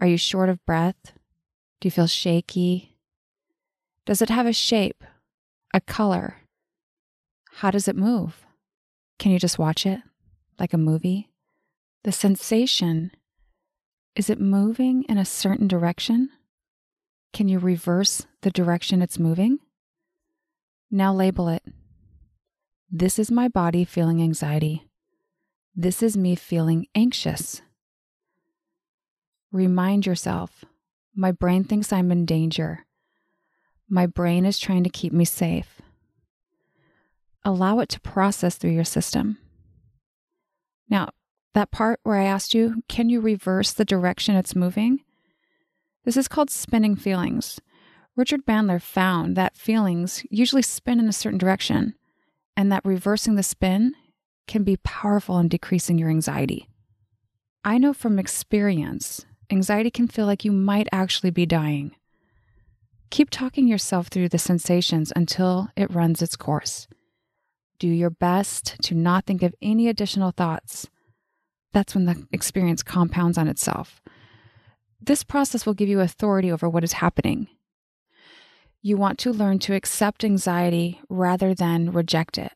Are 0.00 0.06
you 0.06 0.16
short 0.16 0.48
of 0.48 0.64
breath? 0.64 1.12
Do 1.80 1.86
you 1.86 1.90
feel 1.90 2.06
shaky? 2.06 2.96
Does 4.06 4.22
it 4.22 4.30
have 4.30 4.46
a 4.46 4.52
shape, 4.52 5.04
a 5.72 5.80
color? 5.80 6.43
How 7.58 7.70
does 7.70 7.86
it 7.86 7.96
move? 7.96 8.44
Can 9.18 9.30
you 9.30 9.38
just 9.38 9.60
watch 9.60 9.86
it 9.86 10.00
like 10.58 10.72
a 10.72 10.78
movie? 10.78 11.30
The 12.02 12.12
sensation 12.12 13.12
is 14.16 14.30
it 14.30 14.40
moving 14.40 15.04
in 15.08 15.18
a 15.18 15.24
certain 15.24 15.66
direction? 15.66 16.30
Can 17.32 17.48
you 17.48 17.58
reverse 17.58 18.26
the 18.42 18.50
direction 18.50 19.02
it's 19.02 19.18
moving? 19.18 19.58
Now 20.90 21.12
label 21.12 21.48
it. 21.48 21.64
This 22.90 23.18
is 23.18 23.30
my 23.30 23.48
body 23.48 23.84
feeling 23.84 24.22
anxiety. 24.22 24.88
This 25.74 26.00
is 26.00 26.16
me 26.16 26.36
feeling 26.36 26.86
anxious. 26.94 27.62
Remind 29.50 30.06
yourself 30.06 30.64
my 31.14 31.32
brain 31.32 31.64
thinks 31.64 31.92
I'm 31.92 32.12
in 32.12 32.24
danger. 32.24 32.86
My 33.88 34.06
brain 34.06 34.44
is 34.44 34.58
trying 34.58 34.84
to 34.84 34.90
keep 34.90 35.12
me 35.12 35.24
safe. 35.24 35.80
Allow 37.44 37.80
it 37.80 37.88
to 37.90 38.00
process 38.00 38.56
through 38.56 38.70
your 38.72 38.84
system. 38.84 39.38
Now, 40.88 41.10
that 41.54 41.70
part 41.70 42.00
where 42.02 42.16
I 42.16 42.24
asked 42.24 42.54
you, 42.54 42.82
can 42.88 43.08
you 43.08 43.20
reverse 43.20 43.72
the 43.72 43.84
direction 43.84 44.34
it's 44.34 44.56
moving? 44.56 45.00
This 46.04 46.16
is 46.16 46.28
called 46.28 46.50
spinning 46.50 46.96
feelings. 46.96 47.60
Richard 48.16 48.44
Bandler 48.44 48.80
found 48.80 49.36
that 49.36 49.56
feelings 49.56 50.24
usually 50.30 50.62
spin 50.62 51.00
in 51.00 51.08
a 51.08 51.12
certain 51.12 51.38
direction, 51.38 51.94
and 52.56 52.70
that 52.70 52.84
reversing 52.84 53.34
the 53.34 53.42
spin 53.42 53.94
can 54.46 54.62
be 54.62 54.76
powerful 54.78 55.38
in 55.38 55.48
decreasing 55.48 55.98
your 55.98 56.10
anxiety. 56.10 56.68
I 57.64 57.78
know 57.78 57.92
from 57.92 58.18
experience, 58.18 59.24
anxiety 59.50 59.90
can 59.90 60.06
feel 60.06 60.26
like 60.26 60.44
you 60.44 60.52
might 60.52 60.88
actually 60.92 61.30
be 61.30 61.46
dying. 61.46 61.92
Keep 63.10 63.30
talking 63.30 63.66
yourself 63.66 64.08
through 64.08 64.28
the 64.28 64.38
sensations 64.38 65.12
until 65.14 65.68
it 65.76 65.90
runs 65.90 66.20
its 66.20 66.36
course. 66.36 66.86
Do 67.78 67.88
your 67.88 68.10
best 68.10 68.76
to 68.82 68.94
not 68.94 69.26
think 69.26 69.42
of 69.42 69.54
any 69.60 69.88
additional 69.88 70.30
thoughts. 70.30 70.88
That's 71.72 71.94
when 71.94 72.04
the 72.04 72.26
experience 72.32 72.82
compounds 72.82 73.36
on 73.36 73.48
itself. 73.48 74.00
This 75.00 75.24
process 75.24 75.66
will 75.66 75.74
give 75.74 75.88
you 75.88 76.00
authority 76.00 76.50
over 76.50 76.68
what 76.68 76.84
is 76.84 76.94
happening. 76.94 77.48
You 78.80 78.96
want 78.96 79.18
to 79.20 79.32
learn 79.32 79.58
to 79.60 79.74
accept 79.74 80.24
anxiety 80.24 81.00
rather 81.08 81.54
than 81.54 81.90
reject 81.90 82.38
it. 82.38 82.52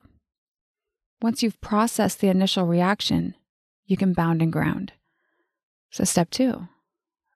Once 1.21 1.43
you've 1.43 1.61
processed 1.61 2.21
the 2.21 2.29
initial 2.29 2.65
reaction, 2.65 3.35
you 3.87 3.97
can 3.97 4.13
bound 4.13 4.41
and 4.41 4.53
ground. 4.53 4.93
So, 5.91 6.05
step 6.05 6.31
two 6.31 6.69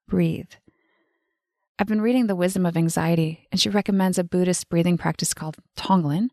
breathe. 0.07 0.51
I've 1.79 1.87
been 1.87 2.03
reading 2.03 2.27
The 2.27 2.37
Wisdom 2.37 2.67
of 2.67 2.77
Anxiety, 2.77 3.49
and 3.51 3.59
she 3.59 3.71
recommends 3.71 4.19
a 4.19 4.25
Buddhist 4.25 4.69
breathing 4.69 4.99
practice 4.99 5.33
called 5.33 5.57
Tonglen 5.77 6.29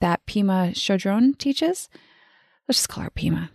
that 0.00 0.24
Pema 0.26 0.70
Chödrön 0.72 1.36
teaches. 1.38 1.88
Let's 2.66 2.78
just 2.78 2.88
call 2.88 3.04
her 3.04 3.10
Pema. 3.10 3.50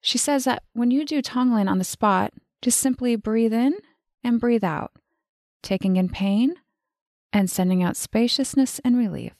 She 0.00 0.18
says 0.18 0.44
that 0.44 0.62
when 0.72 0.90
you 0.90 1.04
do 1.04 1.22
Tonglen 1.22 1.68
on 1.68 1.78
the 1.78 1.84
spot, 1.84 2.32
just 2.60 2.78
simply 2.78 3.16
breathe 3.16 3.52
in 3.54 3.74
and 4.22 4.40
breathe 4.40 4.64
out, 4.64 4.92
taking 5.62 5.96
in 5.96 6.08
pain 6.08 6.54
and 7.32 7.50
sending 7.50 7.82
out 7.82 7.96
spaciousness 7.96 8.80
and 8.84 8.96
relief. 8.96 9.34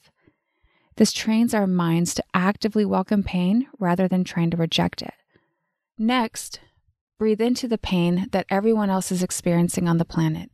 This 0.97 1.13
trains 1.13 1.55
our 1.55 1.67
minds 1.67 2.15
to 2.15 2.25
actively 2.35 2.85
welcome 2.85 3.23
pain 3.23 3.67
rather 3.79 4.07
than 4.07 4.25
trying 4.25 4.51
to 4.51 4.57
reject 4.57 5.03
it. 5.03 5.15
Next, 5.99 6.61
breathe 7.19 7.41
into 7.41 7.69
the 7.69 7.79
pain 7.79 8.29
that 8.33 8.47
everyone 8.49 8.91
else 8.91 9.11
is 9.11 9.23
experiencing 9.23 9.89
on 9.89 9.99
the 9.99 10.05
planet 10.05 10.51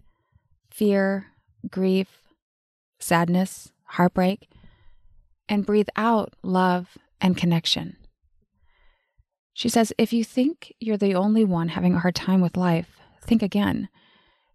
fear, 0.71 1.27
grief, 1.69 2.23
sadness, 2.99 3.73
heartbreak, 3.85 4.49
and 5.51 5.67
breathe 5.67 5.89
out 5.97 6.33
love 6.43 6.97
and 7.21 7.37
connection. 7.37 7.97
She 9.53 9.69
says, 9.69 9.93
if 9.99 10.13
you 10.13 10.25
think 10.25 10.73
you're 10.81 10.97
the 10.97 11.15
only 11.15 11.45
one 11.45 11.69
having 11.69 11.95
a 11.95 11.99
hard 11.99 12.15
time 12.15 12.41
with 12.41 12.57
life, 12.57 12.99
think 13.23 13.43
again. 13.43 13.91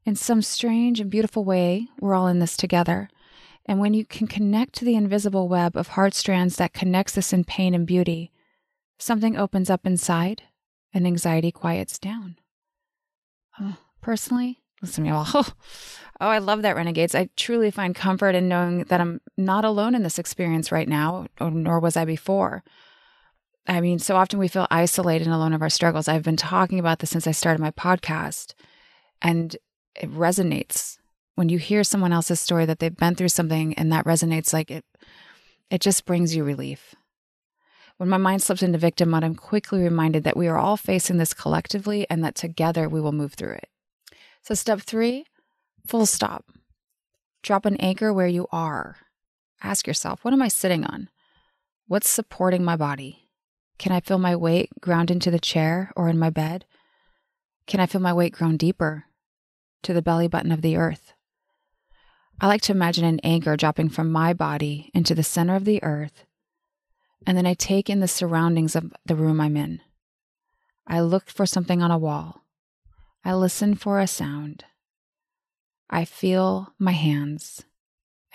In 0.05 0.15
some 0.15 0.41
strange 0.41 0.99
and 0.99 1.11
beautiful 1.11 1.43
way, 1.43 1.89
we're 1.99 2.15
all 2.15 2.27
in 2.27 2.39
this 2.39 2.55
together. 2.57 3.09
And 3.65 3.79
when 3.79 3.93
you 3.93 4.05
can 4.05 4.25
connect 4.25 4.73
to 4.75 4.85
the 4.85 4.95
invisible 4.95 5.49
web 5.49 5.75
of 5.75 5.89
heart 5.89 6.13
strands 6.13 6.55
that 6.55 6.73
connects 6.73 7.17
us 7.17 7.33
in 7.33 7.43
pain 7.43 7.75
and 7.75 7.85
beauty, 7.85 8.31
something 8.97 9.35
opens 9.35 9.69
up 9.69 9.85
inside 9.85 10.43
and 10.93 11.05
anxiety 11.05 11.51
quiets 11.51 11.99
down. 11.99 12.37
Oh, 13.59 13.77
personally, 14.01 14.61
to 14.93 15.01
me 15.01 15.09
all. 15.09 15.27
Oh, 15.33 15.51
oh, 16.21 16.27
I 16.27 16.37
love 16.37 16.61
that, 16.61 16.75
Renegades. 16.75 17.13
I 17.13 17.29
truly 17.35 17.71
find 17.71 17.93
comfort 17.93 18.35
in 18.35 18.47
knowing 18.47 18.85
that 18.85 19.01
I'm 19.01 19.19
not 19.37 19.65
alone 19.65 19.95
in 19.95 20.03
this 20.03 20.17
experience 20.17 20.71
right 20.71 20.87
now, 20.87 21.27
or, 21.41 21.51
nor 21.51 21.79
was 21.79 21.97
I 21.97 22.05
before. 22.05 22.63
I 23.67 23.81
mean, 23.81 23.99
so 23.99 24.15
often 24.15 24.39
we 24.39 24.47
feel 24.47 24.67
isolated 24.71 25.25
and 25.25 25.33
alone 25.35 25.53
of 25.53 25.61
our 25.61 25.69
struggles. 25.69 26.07
I've 26.07 26.23
been 26.23 26.37
talking 26.37 26.79
about 26.79 26.99
this 26.99 27.09
since 27.09 27.27
I 27.27 27.31
started 27.31 27.61
my 27.61 27.71
podcast. 27.71 28.53
And 29.21 29.57
it 29.95 30.11
resonates 30.11 30.97
when 31.35 31.49
you 31.49 31.57
hear 31.57 31.83
someone 31.83 32.13
else's 32.13 32.39
story 32.39 32.65
that 32.65 32.79
they've 32.79 32.95
been 32.95 33.15
through 33.15 33.29
something 33.29 33.73
and 33.75 33.91
that 33.91 34.05
resonates 34.05 34.53
like 34.53 34.71
it 34.71 34.85
it 35.69 35.81
just 35.81 36.05
brings 36.05 36.35
you 36.35 36.43
relief 36.43 36.95
when 37.97 38.09
my 38.09 38.17
mind 38.17 38.41
slips 38.41 38.63
into 38.63 38.77
victim 38.77 39.09
mode 39.09 39.23
i'm 39.23 39.35
quickly 39.35 39.81
reminded 39.81 40.23
that 40.23 40.37
we 40.37 40.47
are 40.47 40.57
all 40.57 40.77
facing 40.77 41.17
this 41.17 41.33
collectively 41.33 42.05
and 42.09 42.23
that 42.23 42.35
together 42.35 42.89
we 42.89 43.01
will 43.01 43.11
move 43.11 43.33
through 43.33 43.53
it 43.53 43.69
so 44.45 44.53
step 44.53 44.81
three 44.81 45.25
full 45.87 46.05
stop 46.05 46.45
drop 47.41 47.65
an 47.65 47.75
anchor 47.77 48.11
where 48.13 48.27
you 48.27 48.47
are 48.51 48.97
ask 49.63 49.87
yourself 49.87 50.23
what 50.23 50.33
am 50.33 50.41
i 50.41 50.47
sitting 50.47 50.83
on 50.83 51.09
what's 51.87 52.09
supporting 52.09 52.63
my 52.63 52.75
body 52.75 53.29
can 53.77 53.91
i 53.91 53.99
feel 53.99 54.17
my 54.17 54.35
weight 54.35 54.69
ground 54.81 55.09
into 55.09 55.31
the 55.31 55.39
chair 55.39 55.91
or 55.95 56.09
in 56.09 56.17
my 56.17 56.29
bed 56.29 56.65
can 57.67 57.79
i 57.79 57.85
feel 57.85 58.01
my 58.01 58.13
weight 58.13 58.33
ground 58.33 58.59
deeper 58.59 59.05
to 59.85 59.93
the 59.93 60.01
belly 60.01 60.27
button 60.27 60.51
of 60.51 60.63
the 60.63 60.75
earth. 60.75 61.13
I 62.41 62.47
like 62.47 62.61
to 62.63 62.71
imagine 62.71 63.05
an 63.05 63.19
anchor 63.19 63.55
dropping 63.55 63.89
from 63.89 64.11
my 64.11 64.33
body 64.33 64.89
into 64.95 65.13
the 65.13 65.23
center 65.23 65.55
of 65.55 65.63
the 65.63 65.81
earth, 65.83 66.25
and 67.25 67.37
then 67.37 67.45
I 67.45 67.53
take 67.53 67.89
in 67.89 67.99
the 67.99 68.07
surroundings 68.07 68.75
of 68.75 68.91
the 69.05 69.15
room 69.15 69.39
I'm 69.39 69.55
in. 69.55 69.81
I 70.87 71.01
look 71.01 71.29
for 71.29 71.45
something 71.45 71.83
on 71.83 71.91
a 71.91 71.99
wall. 71.99 72.41
I 73.27 73.33
listen 73.33 73.73
for 73.73 73.99
a 73.99 74.05
sound. 74.05 74.65
I 75.89 76.05
feel 76.05 76.75
my 76.77 76.91
hands 76.91 77.63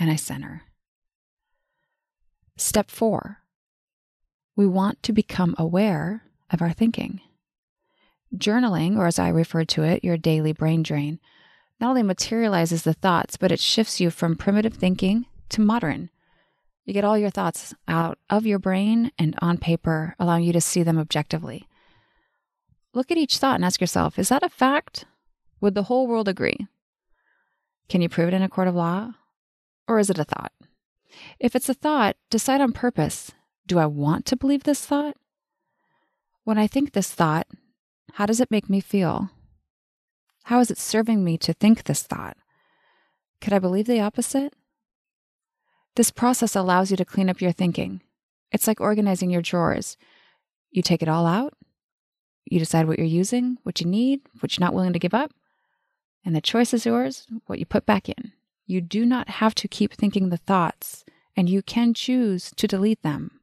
and 0.01 0.11
I 0.11 0.17
center. 0.17 0.63
Step 2.57 2.91
four, 2.91 3.39
we 4.57 4.67
want 4.67 5.01
to 5.05 5.13
become 5.13 5.55
aware 5.57 6.25
of 6.51 6.61
our 6.61 6.73
thinking. 6.73 7.21
Journaling, 8.35 8.97
or 8.97 9.07
as 9.07 9.21
I 9.21 9.29
refer 9.29 9.65
to 9.67 9.85
it, 9.85 10.03
your 10.03 10.17
daily 10.17 10.53
brain 10.53 10.83
drain, 10.83 11.21
not 11.81 11.91
only 11.91 12.03
materializes 12.03 12.83
the 12.83 12.93
thoughts, 12.93 13.37
but 13.37 13.53
it 13.53 13.61
shifts 13.61 14.01
you 14.01 14.11
from 14.11 14.35
primitive 14.35 14.75
thinking 14.75 15.27
to 15.51 15.61
modern. 15.61 16.11
You 16.85 16.95
get 16.95 17.05
all 17.05 17.17
your 17.17 17.31
thoughts 17.31 17.75
out 17.87 18.19
of 18.29 18.45
your 18.45 18.59
brain 18.59 19.13
and 19.17 19.37
on 19.41 19.59
paper, 19.59 20.17
allowing 20.19 20.43
you 20.43 20.53
to 20.53 20.61
see 20.61 20.83
them 20.83 20.99
objectively. 20.99 21.69
Look 22.93 23.11
at 23.11 23.19
each 23.19 23.39
thought 23.39 23.57
and 23.57 23.65
ask 23.65 23.81
yourself 23.81 24.19
is 24.19 24.29
that 24.29 24.43
a 24.43 24.49
fact? 24.49 25.05
Would 25.61 25.75
the 25.75 25.85
whole 25.85 26.07
world 26.07 26.29
agree? 26.29 26.67
Can 27.89 28.01
you 28.01 28.09
prove 28.09 28.29
it 28.29 28.35
in 28.35 28.43
a 28.43 28.49
court 28.49 28.69
of 28.69 28.75
law? 28.75 29.13
Or 29.87 29.99
is 29.99 30.11
it 30.11 30.19
a 30.19 30.25
thought? 30.25 30.53
If 31.39 31.57
it's 31.57 31.69
a 31.69 31.75
thought, 31.75 32.17
decide 32.31 32.61
on 32.61 32.73
purpose. 32.73 33.33
Do 33.67 33.79
I 33.79 33.87
want 33.87 34.27
to 34.27 34.37
believe 34.37 34.63
this 34.63 34.85
thought? 34.87 35.17
When 36.45 36.59
I 36.59 36.67
think 36.67 36.93
this 36.93 37.13
thought, 37.13 37.47
how 38.15 38.27
does 38.27 38.41
it 38.41 38.51
make 38.51 38.71
me 38.71 38.81
feel? 38.81 39.31
How 40.45 40.61
is 40.61 40.71
it 40.71 40.79
serving 40.79 41.23
me 41.23 41.37
to 41.39 41.53
think 41.53 41.85
this 41.85 42.03
thought? 42.03 42.37
Could 43.41 43.53
I 43.53 43.59
believe 43.59 43.87
the 43.87 44.01
opposite? 44.01 44.55
This 45.97 46.11
process 46.11 46.57
allows 46.57 46.91
you 46.91 46.97
to 46.97 47.05
clean 47.05 47.29
up 47.29 47.41
your 47.41 47.53
thinking. 47.53 48.01
It's 48.53 48.67
like 48.67 48.81
organizing 48.81 49.31
your 49.31 49.43
drawers. 49.43 49.97
You 50.71 50.83
take 50.83 51.03
it 51.03 51.09
all 51.09 51.27
out, 51.27 51.55
you 52.51 52.59
decide 52.59 52.87
what 52.87 52.99
you're 52.99 53.07
using, 53.07 53.59
what 53.63 53.81
you 53.81 53.87
need, 53.87 54.21
what 54.41 54.57
you're 54.57 54.65
not 54.65 54.75
willing 54.75 54.93
to 54.93 54.99
give 54.99 55.15
up, 55.15 55.33
and 56.25 56.35
the 56.35 56.41
choice 56.41 56.75
is 56.75 56.85
yours 56.85 57.27
what 57.47 57.59
you 57.59 57.65
put 57.65 57.87
back 57.87 58.09
in. 58.09 58.33
You 58.67 58.81
do 58.81 59.07
not 59.07 59.29
have 59.29 59.55
to 59.57 59.69
keep 59.69 59.95
thinking 59.95 60.29
the 60.29 60.37
thoughts, 60.37 61.05
and 61.37 61.49
you 61.49 61.63
can 61.63 61.95
choose 61.95 62.53
to 62.57 62.67
delete 62.67 63.03
them. 63.03 63.41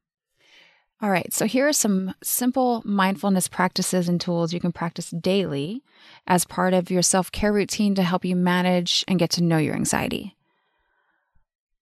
All 1.01 1.09
right, 1.11 1.31
so 1.31 1.45
here 1.45 1.67
are 1.67 1.73
some 1.73 2.15
simple 2.23 2.81
mindfulness 2.83 3.47
practices 3.47 4.09
and 4.09 4.19
tools 4.19 4.51
you 4.51 4.59
can 4.59 4.71
practice 4.71 5.11
daily 5.11 5.83
as 6.25 6.43
part 6.43 6.73
of 6.73 6.89
your 6.89 7.03
self 7.03 7.31
care 7.31 7.53
routine 7.53 7.93
to 7.95 8.03
help 8.03 8.25
you 8.25 8.35
manage 8.35 9.05
and 9.07 9.19
get 9.19 9.29
to 9.31 9.43
know 9.43 9.57
your 9.57 9.75
anxiety. 9.75 10.35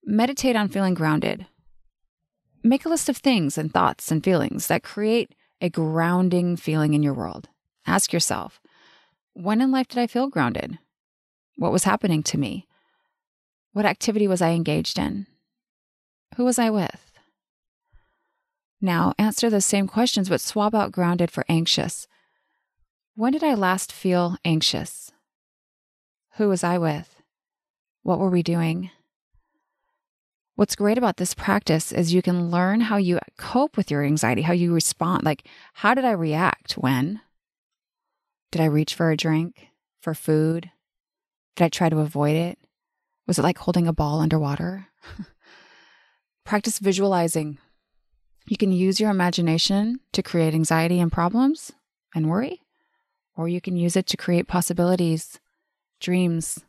Meditate 0.04 0.54
on 0.54 0.68
feeling 0.68 0.94
grounded. 0.94 1.46
Make 2.62 2.84
a 2.84 2.88
list 2.88 3.08
of 3.08 3.16
things 3.16 3.56
and 3.56 3.72
thoughts 3.72 4.10
and 4.10 4.22
feelings 4.22 4.66
that 4.66 4.82
create 4.82 5.34
a 5.60 5.70
grounding 5.70 6.56
feeling 6.56 6.94
in 6.94 7.02
your 7.02 7.14
world. 7.14 7.48
Ask 7.86 8.12
yourself, 8.12 8.60
when 9.32 9.60
in 9.60 9.70
life 9.70 9.88
did 9.88 9.98
I 9.98 10.06
feel 10.06 10.28
grounded? 10.28 10.78
What 11.56 11.72
was 11.72 11.84
happening 11.84 12.22
to 12.24 12.38
me? 12.38 12.66
What 13.72 13.86
activity 13.86 14.26
was 14.26 14.42
I 14.42 14.50
engaged 14.50 14.98
in? 14.98 15.26
Who 16.36 16.44
was 16.44 16.58
I 16.58 16.70
with? 16.70 17.12
Now, 18.80 19.14
answer 19.18 19.48
those 19.48 19.64
same 19.64 19.86
questions, 19.86 20.28
but 20.28 20.40
swap 20.40 20.74
out 20.74 20.92
grounded 20.92 21.30
for 21.30 21.44
anxious. 21.48 22.06
When 23.14 23.32
did 23.32 23.42
I 23.42 23.54
last 23.54 23.92
feel 23.92 24.36
anxious? 24.44 25.12
Who 26.36 26.48
was 26.48 26.62
I 26.62 26.76
with? 26.76 27.22
What 28.02 28.18
were 28.18 28.30
we 28.30 28.42
doing? 28.42 28.90
What's 30.56 30.74
great 30.74 30.96
about 30.96 31.18
this 31.18 31.34
practice 31.34 31.92
is 31.92 32.14
you 32.14 32.22
can 32.22 32.50
learn 32.50 32.80
how 32.80 32.96
you 32.96 33.18
cope 33.36 33.76
with 33.76 33.90
your 33.90 34.02
anxiety, 34.02 34.40
how 34.40 34.54
you 34.54 34.72
respond. 34.72 35.22
Like, 35.22 35.46
how 35.74 35.92
did 35.92 36.06
I 36.06 36.12
react 36.12 36.78
when? 36.78 37.20
Did 38.50 38.62
I 38.62 38.64
reach 38.64 38.94
for 38.94 39.10
a 39.10 39.18
drink, 39.18 39.68
for 40.00 40.14
food? 40.14 40.70
Did 41.56 41.64
I 41.64 41.68
try 41.68 41.90
to 41.90 41.98
avoid 41.98 42.36
it? 42.36 42.58
Was 43.26 43.38
it 43.38 43.42
like 43.42 43.58
holding 43.58 43.86
a 43.86 43.92
ball 43.92 44.20
underwater? 44.20 44.86
Practice 46.46 46.78
visualizing. 46.78 47.58
You 48.48 48.56
can 48.56 48.72
use 48.72 48.98
your 48.98 49.10
imagination 49.10 50.00
to 50.12 50.22
create 50.22 50.54
anxiety 50.54 51.00
and 51.00 51.12
problems 51.12 51.72
and 52.14 52.30
worry, 52.30 52.62
or 53.36 53.46
you 53.46 53.60
can 53.60 53.76
use 53.76 53.94
it 53.94 54.06
to 54.06 54.16
create 54.16 54.48
possibilities, 54.48 55.38
dreams, 56.00 56.60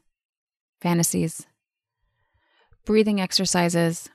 fantasies 0.81 1.46
breathing 2.87 3.19
exercises. 3.19 4.09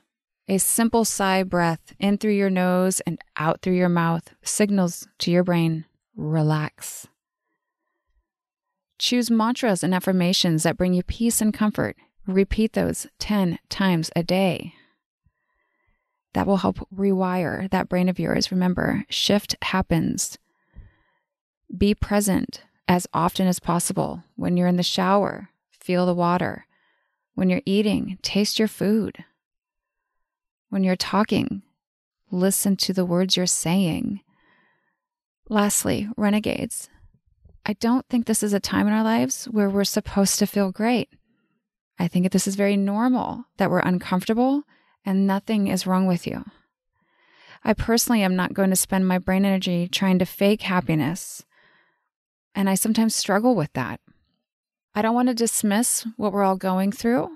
A 0.49 0.57
simple 0.57 1.05
sigh 1.05 1.43
breath 1.43 1.93
in 1.99 2.17
through 2.17 2.33
your 2.33 2.49
nose 2.49 3.01
and 3.01 3.19
out 3.37 3.61
through 3.61 3.75
your 3.75 3.87
mouth 3.87 4.33
signals 4.41 5.07
to 5.19 5.29
your 5.29 5.43
brain 5.43 5.85
relax. 6.15 7.07
Choose 8.97 9.29
mantras 9.29 9.83
and 9.83 9.93
affirmations 9.93 10.63
that 10.63 10.75
bring 10.75 10.95
you 10.95 11.03
peace 11.03 11.39
and 11.39 11.53
comfort. 11.53 11.95
Repeat 12.25 12.73
those 12.73 13.05
10 13.19 13.59
times 13.69 14.09
a 14.15 14.23
day. 14.23 14.73
That 16.33 16.47
will 16.47 16.57
help 16.57 16.79
rewire 16.91 17.69
that 17.69 17.89
brain 17.89 18.09
of 18.09 18.17
yours. 18.17 18.51
Remember, 18.51 19.05
shift 19.07 19.55
happens. 19.61 20.39
Be 21.77 21.93
present 21.93 22.63
as 22.87 23.05
often 23.13 23.45
as 23.45 23.59
possible. 23.59 24.23
When 24.35 24.57
you're 24.57 24.67
in 24.67 24.77
the 24.77 24.83
shower, 24.83 25.49
feel 25.69 26.07
the 26.07 26.15
water. 26.15 26.65
When 27.35 27.49
you're 27.49 27.61
eating, 27.65 28.19
taste 28.21 28.59
your 28.59 28.67
food. 28.67 29.23
When 30.69 30.83
you're 30.83 30.95
talking, 30.95 31.63
listen 32.31 32.75
to 32.77 32.93
the 32.93 33.05
words 33.05 33.37
you're 33.37 33.45
saying. 33.45 34.21
Lastly, 35.49 36.09
renegades. 36.15 36.89
I 37.65 37.73
don't 37.73 38.07
think 38.07 38.25
this 38.25 38.43
is 38.43 38.53
a 38.53 38.59
time 38.59 38.87
in 38.87 38.93
our 38.93 39.03
lives 39.03 39.45
where 39.45 39.69
we're 39.69 39.83
supposed 39.83 40.39
to 40.39 40.47
feel 40.47 40.71
great. 40.71 41.09
I 41.97 42.07
think 42.07 42.31
this 42.31 42.47
is 42.47 42.55
very 42.55 42.75
normal 42.75 43.45
that 43.57 43.69
we're 43.69 43.79
uncomfortable 43.79 44.63
and 45.05 45.27
nothing 45.27 45.67
is 45.67 45.87
wrong 45.87 46.05
with 46.05 46.27
you. 46.27 46.43
I 47.63 47.73
personally 47.73 48.21
am 48.23 48.35
not 48.35 48.53
going 48.53 48.69
to 48.71 48.75
spend 48.75 49.07
my 49.07 49.17
brain 49.17 49.45
energy 49.45 49.87
trying 49.87 50.19
to 50.19 50.25
fake 50.25 50.63
happiness. 50.63 51.43
And 52.53 52.69
I 52.69 52.75
sometimes 52.75 53.15
struggle 53.15 53.55
with 53.55 53.71
that. 53.73 54.01
I 54.95 55.01
don't 55.01 55.15
want 55.15 55.29
to 55.29 55.33
dismiss 55.33 56.05
what 56.17 56.31
we're 56.31 56.43
all 56.43 56.55
going 56.55 56.91
through. 56.91 57.29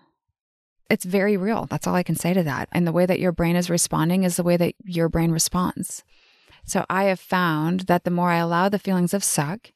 It's 0.90 1.06
very 1.06 1.36
real. 1.38 1.66
That's 1.66 1.88
all 1.88 1.96
I 1.96 2.04
can 2.04 2.16
say 2.16 2.34
to 2.34 2.44
that. 2.44 2.70
And 2.72 2.88
the 2.88 2.92
way 2.92 3.06
that 3.06 3.20
your 3.20 3.32
brain 3.32 3.56
is 3.56 3.70
responding 3.70 4.24
is 4.24 4.36
the 4.36 4.44
way 4.44 4.58
that 4.58 4.76
your 4.84 5.10
brain 5.10 5.32
responds. 5.32 6.04
So 6.64 6.86
I 6.90 7.06
have 7.06 7.20
found 7.20 7.82
that 7.82 8.04
the 8.04 8.12
more 8.12 8.30
I 8.30 8.38
allow 8.38 8.70
the 8.70 8.80
feelings 8.80 9.14
of 9.14 9.24
suck, 9.24 9.72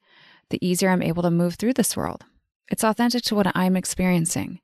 the 0.49 0.65
easier 0.65 0.89
I'm 0.89 1.01
able 1.01 1.23
to 1.23 1.31
move 1.31 1.55
through 1.55 1.73
this 1.73 1.97
world. 1.97 2.23
It's 2.69 2.83
authentic 2.83 3.23
to 3.23 3.35
what 3.35 3.51
I'm 3.55 3.75
experiencing. 3.75 4.59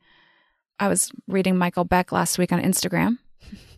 I 0.79 0.87
was 0.87 1.11
reading 1.27 1.57
Michael 1.57 1.85
Beck 1.85 2.11
last 2.11 2.37
week 2.37 2.51
on 2.51 2.61
Instagram, 2.61 3.17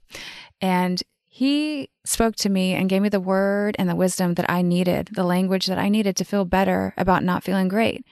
and 0.62 1.02
he 1.28 1.90
spoke 2.04 2.36
to 2.38 2.50
me 2.50 2.74
and 2.74 2.90
gave 2.90 3.02
me 3.02 3.10
the 3.10 3.20
word 3.20 3.76
and 3.80 3.88
the 3.88 3.96
wisdom 3.96 4.34
that 4.34 4.50
I 4.50 4.62
needed, 4.62 5.10
the 5.14 5.24
language 5.24 5.68
that 5.68 5.78
I 5.78 5.88
needed 5.88 6.16
to 6.18 6.26
feel 6.26 6.44
better 6.44 6.94
about 6.98 7.24
not 7.24 7.44
feeling 7.44 7.70
great. 7.70 8.06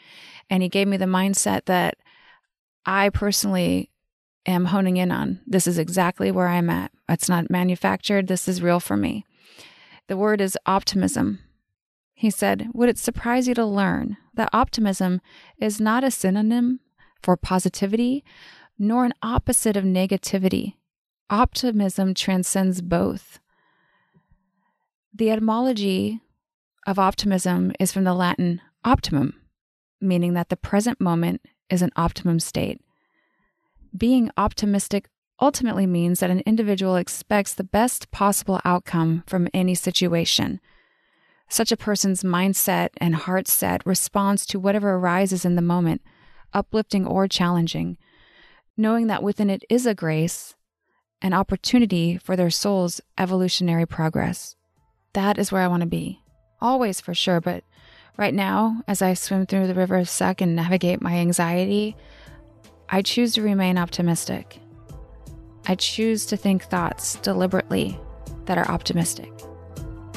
And 0.50 0.64
he 0.64 0.70
gave 0.70 0.88
me 0.88 0.98
the 0.98 1.06
mindset 1.06 1.66
that 1.66 1.98
I 2.86 3.10
personally 3.10 3.90
am 4.46 4.66
honing 4.66 4.98
in 4.98 5.12
on. 5.12 5.42
This 5.46 5.68
is 5.68 5.78
exactly 5.78 6.32
where 6.32 6.48
I'm 6.48 6.70
at. 6.70 6.92
It's 7.10 7.30
not 7.30 7.50
manufactured. 7.50 8.28
This 8.28 8.48
is 8.48 8.62
real 8.62 8.80
for 8.80 8.96
me. 8.96 9.26
The 10.08 10.18
word 10.18 10.40
is 10.40 10.58
optimism. 10.66 11.40
He 12.14 12.30
said, 12.30 12.70
Would 12.74 12.90
it 12.90 12.98
surprise 12.98 13.48
you 13.48 13.54
to 13.56 13.66
learn 13.66 14.18
that 14.34 14.50
optimism 14.54 15.22
is 15.60 15.80
not 15.80 16.04
a 16.04 16.12
synonym 16.12 16.80
for 17.22 17.36
positivity 17.36 18.24
nor 18.80 19.06
an 19.06 19.14
opposite 19.22 19.76
of 19.76 19.84
negativity? 19.84 20.76
Optimism 21.30 22.14
transcends 22.14 22.82
both. 22.82 23.40
The 25.14 25.30
etymology 25.30 26.22
of 26.86 26.98
optimism 26.98 27.74
is 27.80 27.92
from 27.92 28.06
the 28.06 28.14
Latin 28.14 28.62
optimum, 28.86 29.34
meaning 30.00 30.34
that 30.34 30.50
the 30.50 30.58
present 30.58 31.02
moment 31.02 31.42
is 31.70 31.82
an 31.82 31.92
optimum 31.96 32.40
state. 32.40 32.82
Being 33.96 34.32
optimistic 34.38 35.10
ultimately 35.40 35.86
means 35.86 36.20
that 36.20 36.30
an 36.30 36.42
individual 36.46 36.96
expects 36.96 37.54
the 37.54 37.64
best 37.64 38.12
possible 38.12 38.60
outcome 38.66 39.24
from 39.28 39.48
any 39.54 39.76
situation. 39.76 40.60
Such 41.50 41.72
a 41.72 41.78
person's 41.78 42.24
mindset 42.24 42.90
and 42.98 43.16
heart 43.16 43.48
set 43.48 43.86
responds 43.86 44.46
to 44.48 44.60
whatever 44.60 44.96
arises 44.96 45.46
in 45.46 45.56
the 45.56 45.62
moment, 45.62 46.02
uplifting 46.54 47.06
or 47.06 47.28
challenging, 47.28 47.98
knowing 48.76 49.08
that 49.08 49.24
within 49.24 49.50
it 49.50 49.64
is 49.70 49.86
a 49.86 49.96
grace, 49.96 50.56
an 51.22 51.34
opportunity 51.34 52.18
for 52.18 52.36
their 52.36 52.50
soul's 52.50 53.02
evolutionary 53.18 53.86
progress. 53.86 54.56
That 55.14 55.38
is 55.38 55.52
where 55.52 55.62
I 55.62 55.68
want 55.68 55.82
to 55.82 55.88
be. 55.88 56.22
Always 56.60 57.00
for 57.00 57.14
sure, 57.14 57.40
but 57.40 57.64
Right 58.18 58.34
now, 58.34 58.82
as 58.88 59.02
I 59.02 59.14
swim 59.14 59.46
through 59.46 59.68
the 59.68 59.76
river 59.76 59.96
of 59.96 60.10
suck 60.10 60.42
and 60.42 60.56
navigate 60.56 61.02
my 61.02 61.14
anxiety, 61.14 61.96
I 62.90 63.02
choose 63.02 63.34
to 63.36 63.42
remain 63.42 63.78
optimistic. 63.78 64.60
I 65.68 65.76
choose 65.76 66.26
to 66.28 66.38
think 66.38 66.64
thoughts 66.64 67.16
deliberately 67.16 68.00
that 68.46 68.58
are 68.58 68.68
optimistic. 68.70 69.30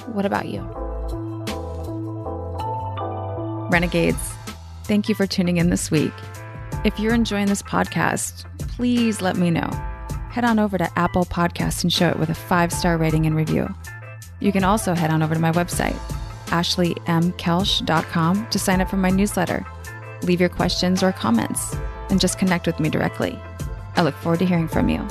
What 0.06 0.24
about 0.24 0.48
you? 0.48 0.62
Renegades, 3.70 4.18
Thank 4.90 5.08
you 5.08 5.14
for 5.14 5.24
tuning 5.24 5.58
in 5.58 5.70
this 5.70 5.88
week. 5.88 6.12
If 6.84 6.98
you're 6.98 7.14
enjoying 7.14 7.46
this 7.46 7.62
podcast, 7.62 8.44
please 8.58 9.22
let 9.22 9.36
me 9.36 9.48
know. 9.48 9.70
Head 10.30 10.44
on 10.44 10.58
over 10.58 10.76
to 10.76 10.98
Apple 10.98 11.24
Podcasts 11.26 11.84
and 11.84 11.92
show 11.92 12.08
it 12.08 12.18
with 12.18 12.28
a 12.28 12.34
five 12.34 12.72
star 12.72 12.98
rating 12.98 13.24
and 13.24 13.36
review. 13.36 13.72
You 14.40 14.50
can 14.50 14.64
also 14.64 14.92
head 14.94 15.12
on 15.12 15.22
over 15.22 15.32
to 15.32 15.40
my 15.40 15.52
website, 15.52 15.96
ashleymkelsch.com, 16.50 18.46
to 18.50 18.58
sign 18.58 18.80
up 18.80 18.88
for 18.90 18.96
my 18.96 19.10
newsletter. 19.10 19.66
Leave 20.22 20.40
your 20.40 20.48
questions 20.48 21.02
or 21.02 21.12
comments 21.12 21.74
and 22.10 22.20
just 22.20 22.38
connect 22.38 22.66
with 22.66 22.78
me 22.78 22.90
directly. 22.90 23.38
I 23.96 24.02
look 24.02 24.14
forward 24.16 24.38
to 24.40 24.46
hearing 24.46 24.68
from 24.68 24.88
you. 24.88 25.06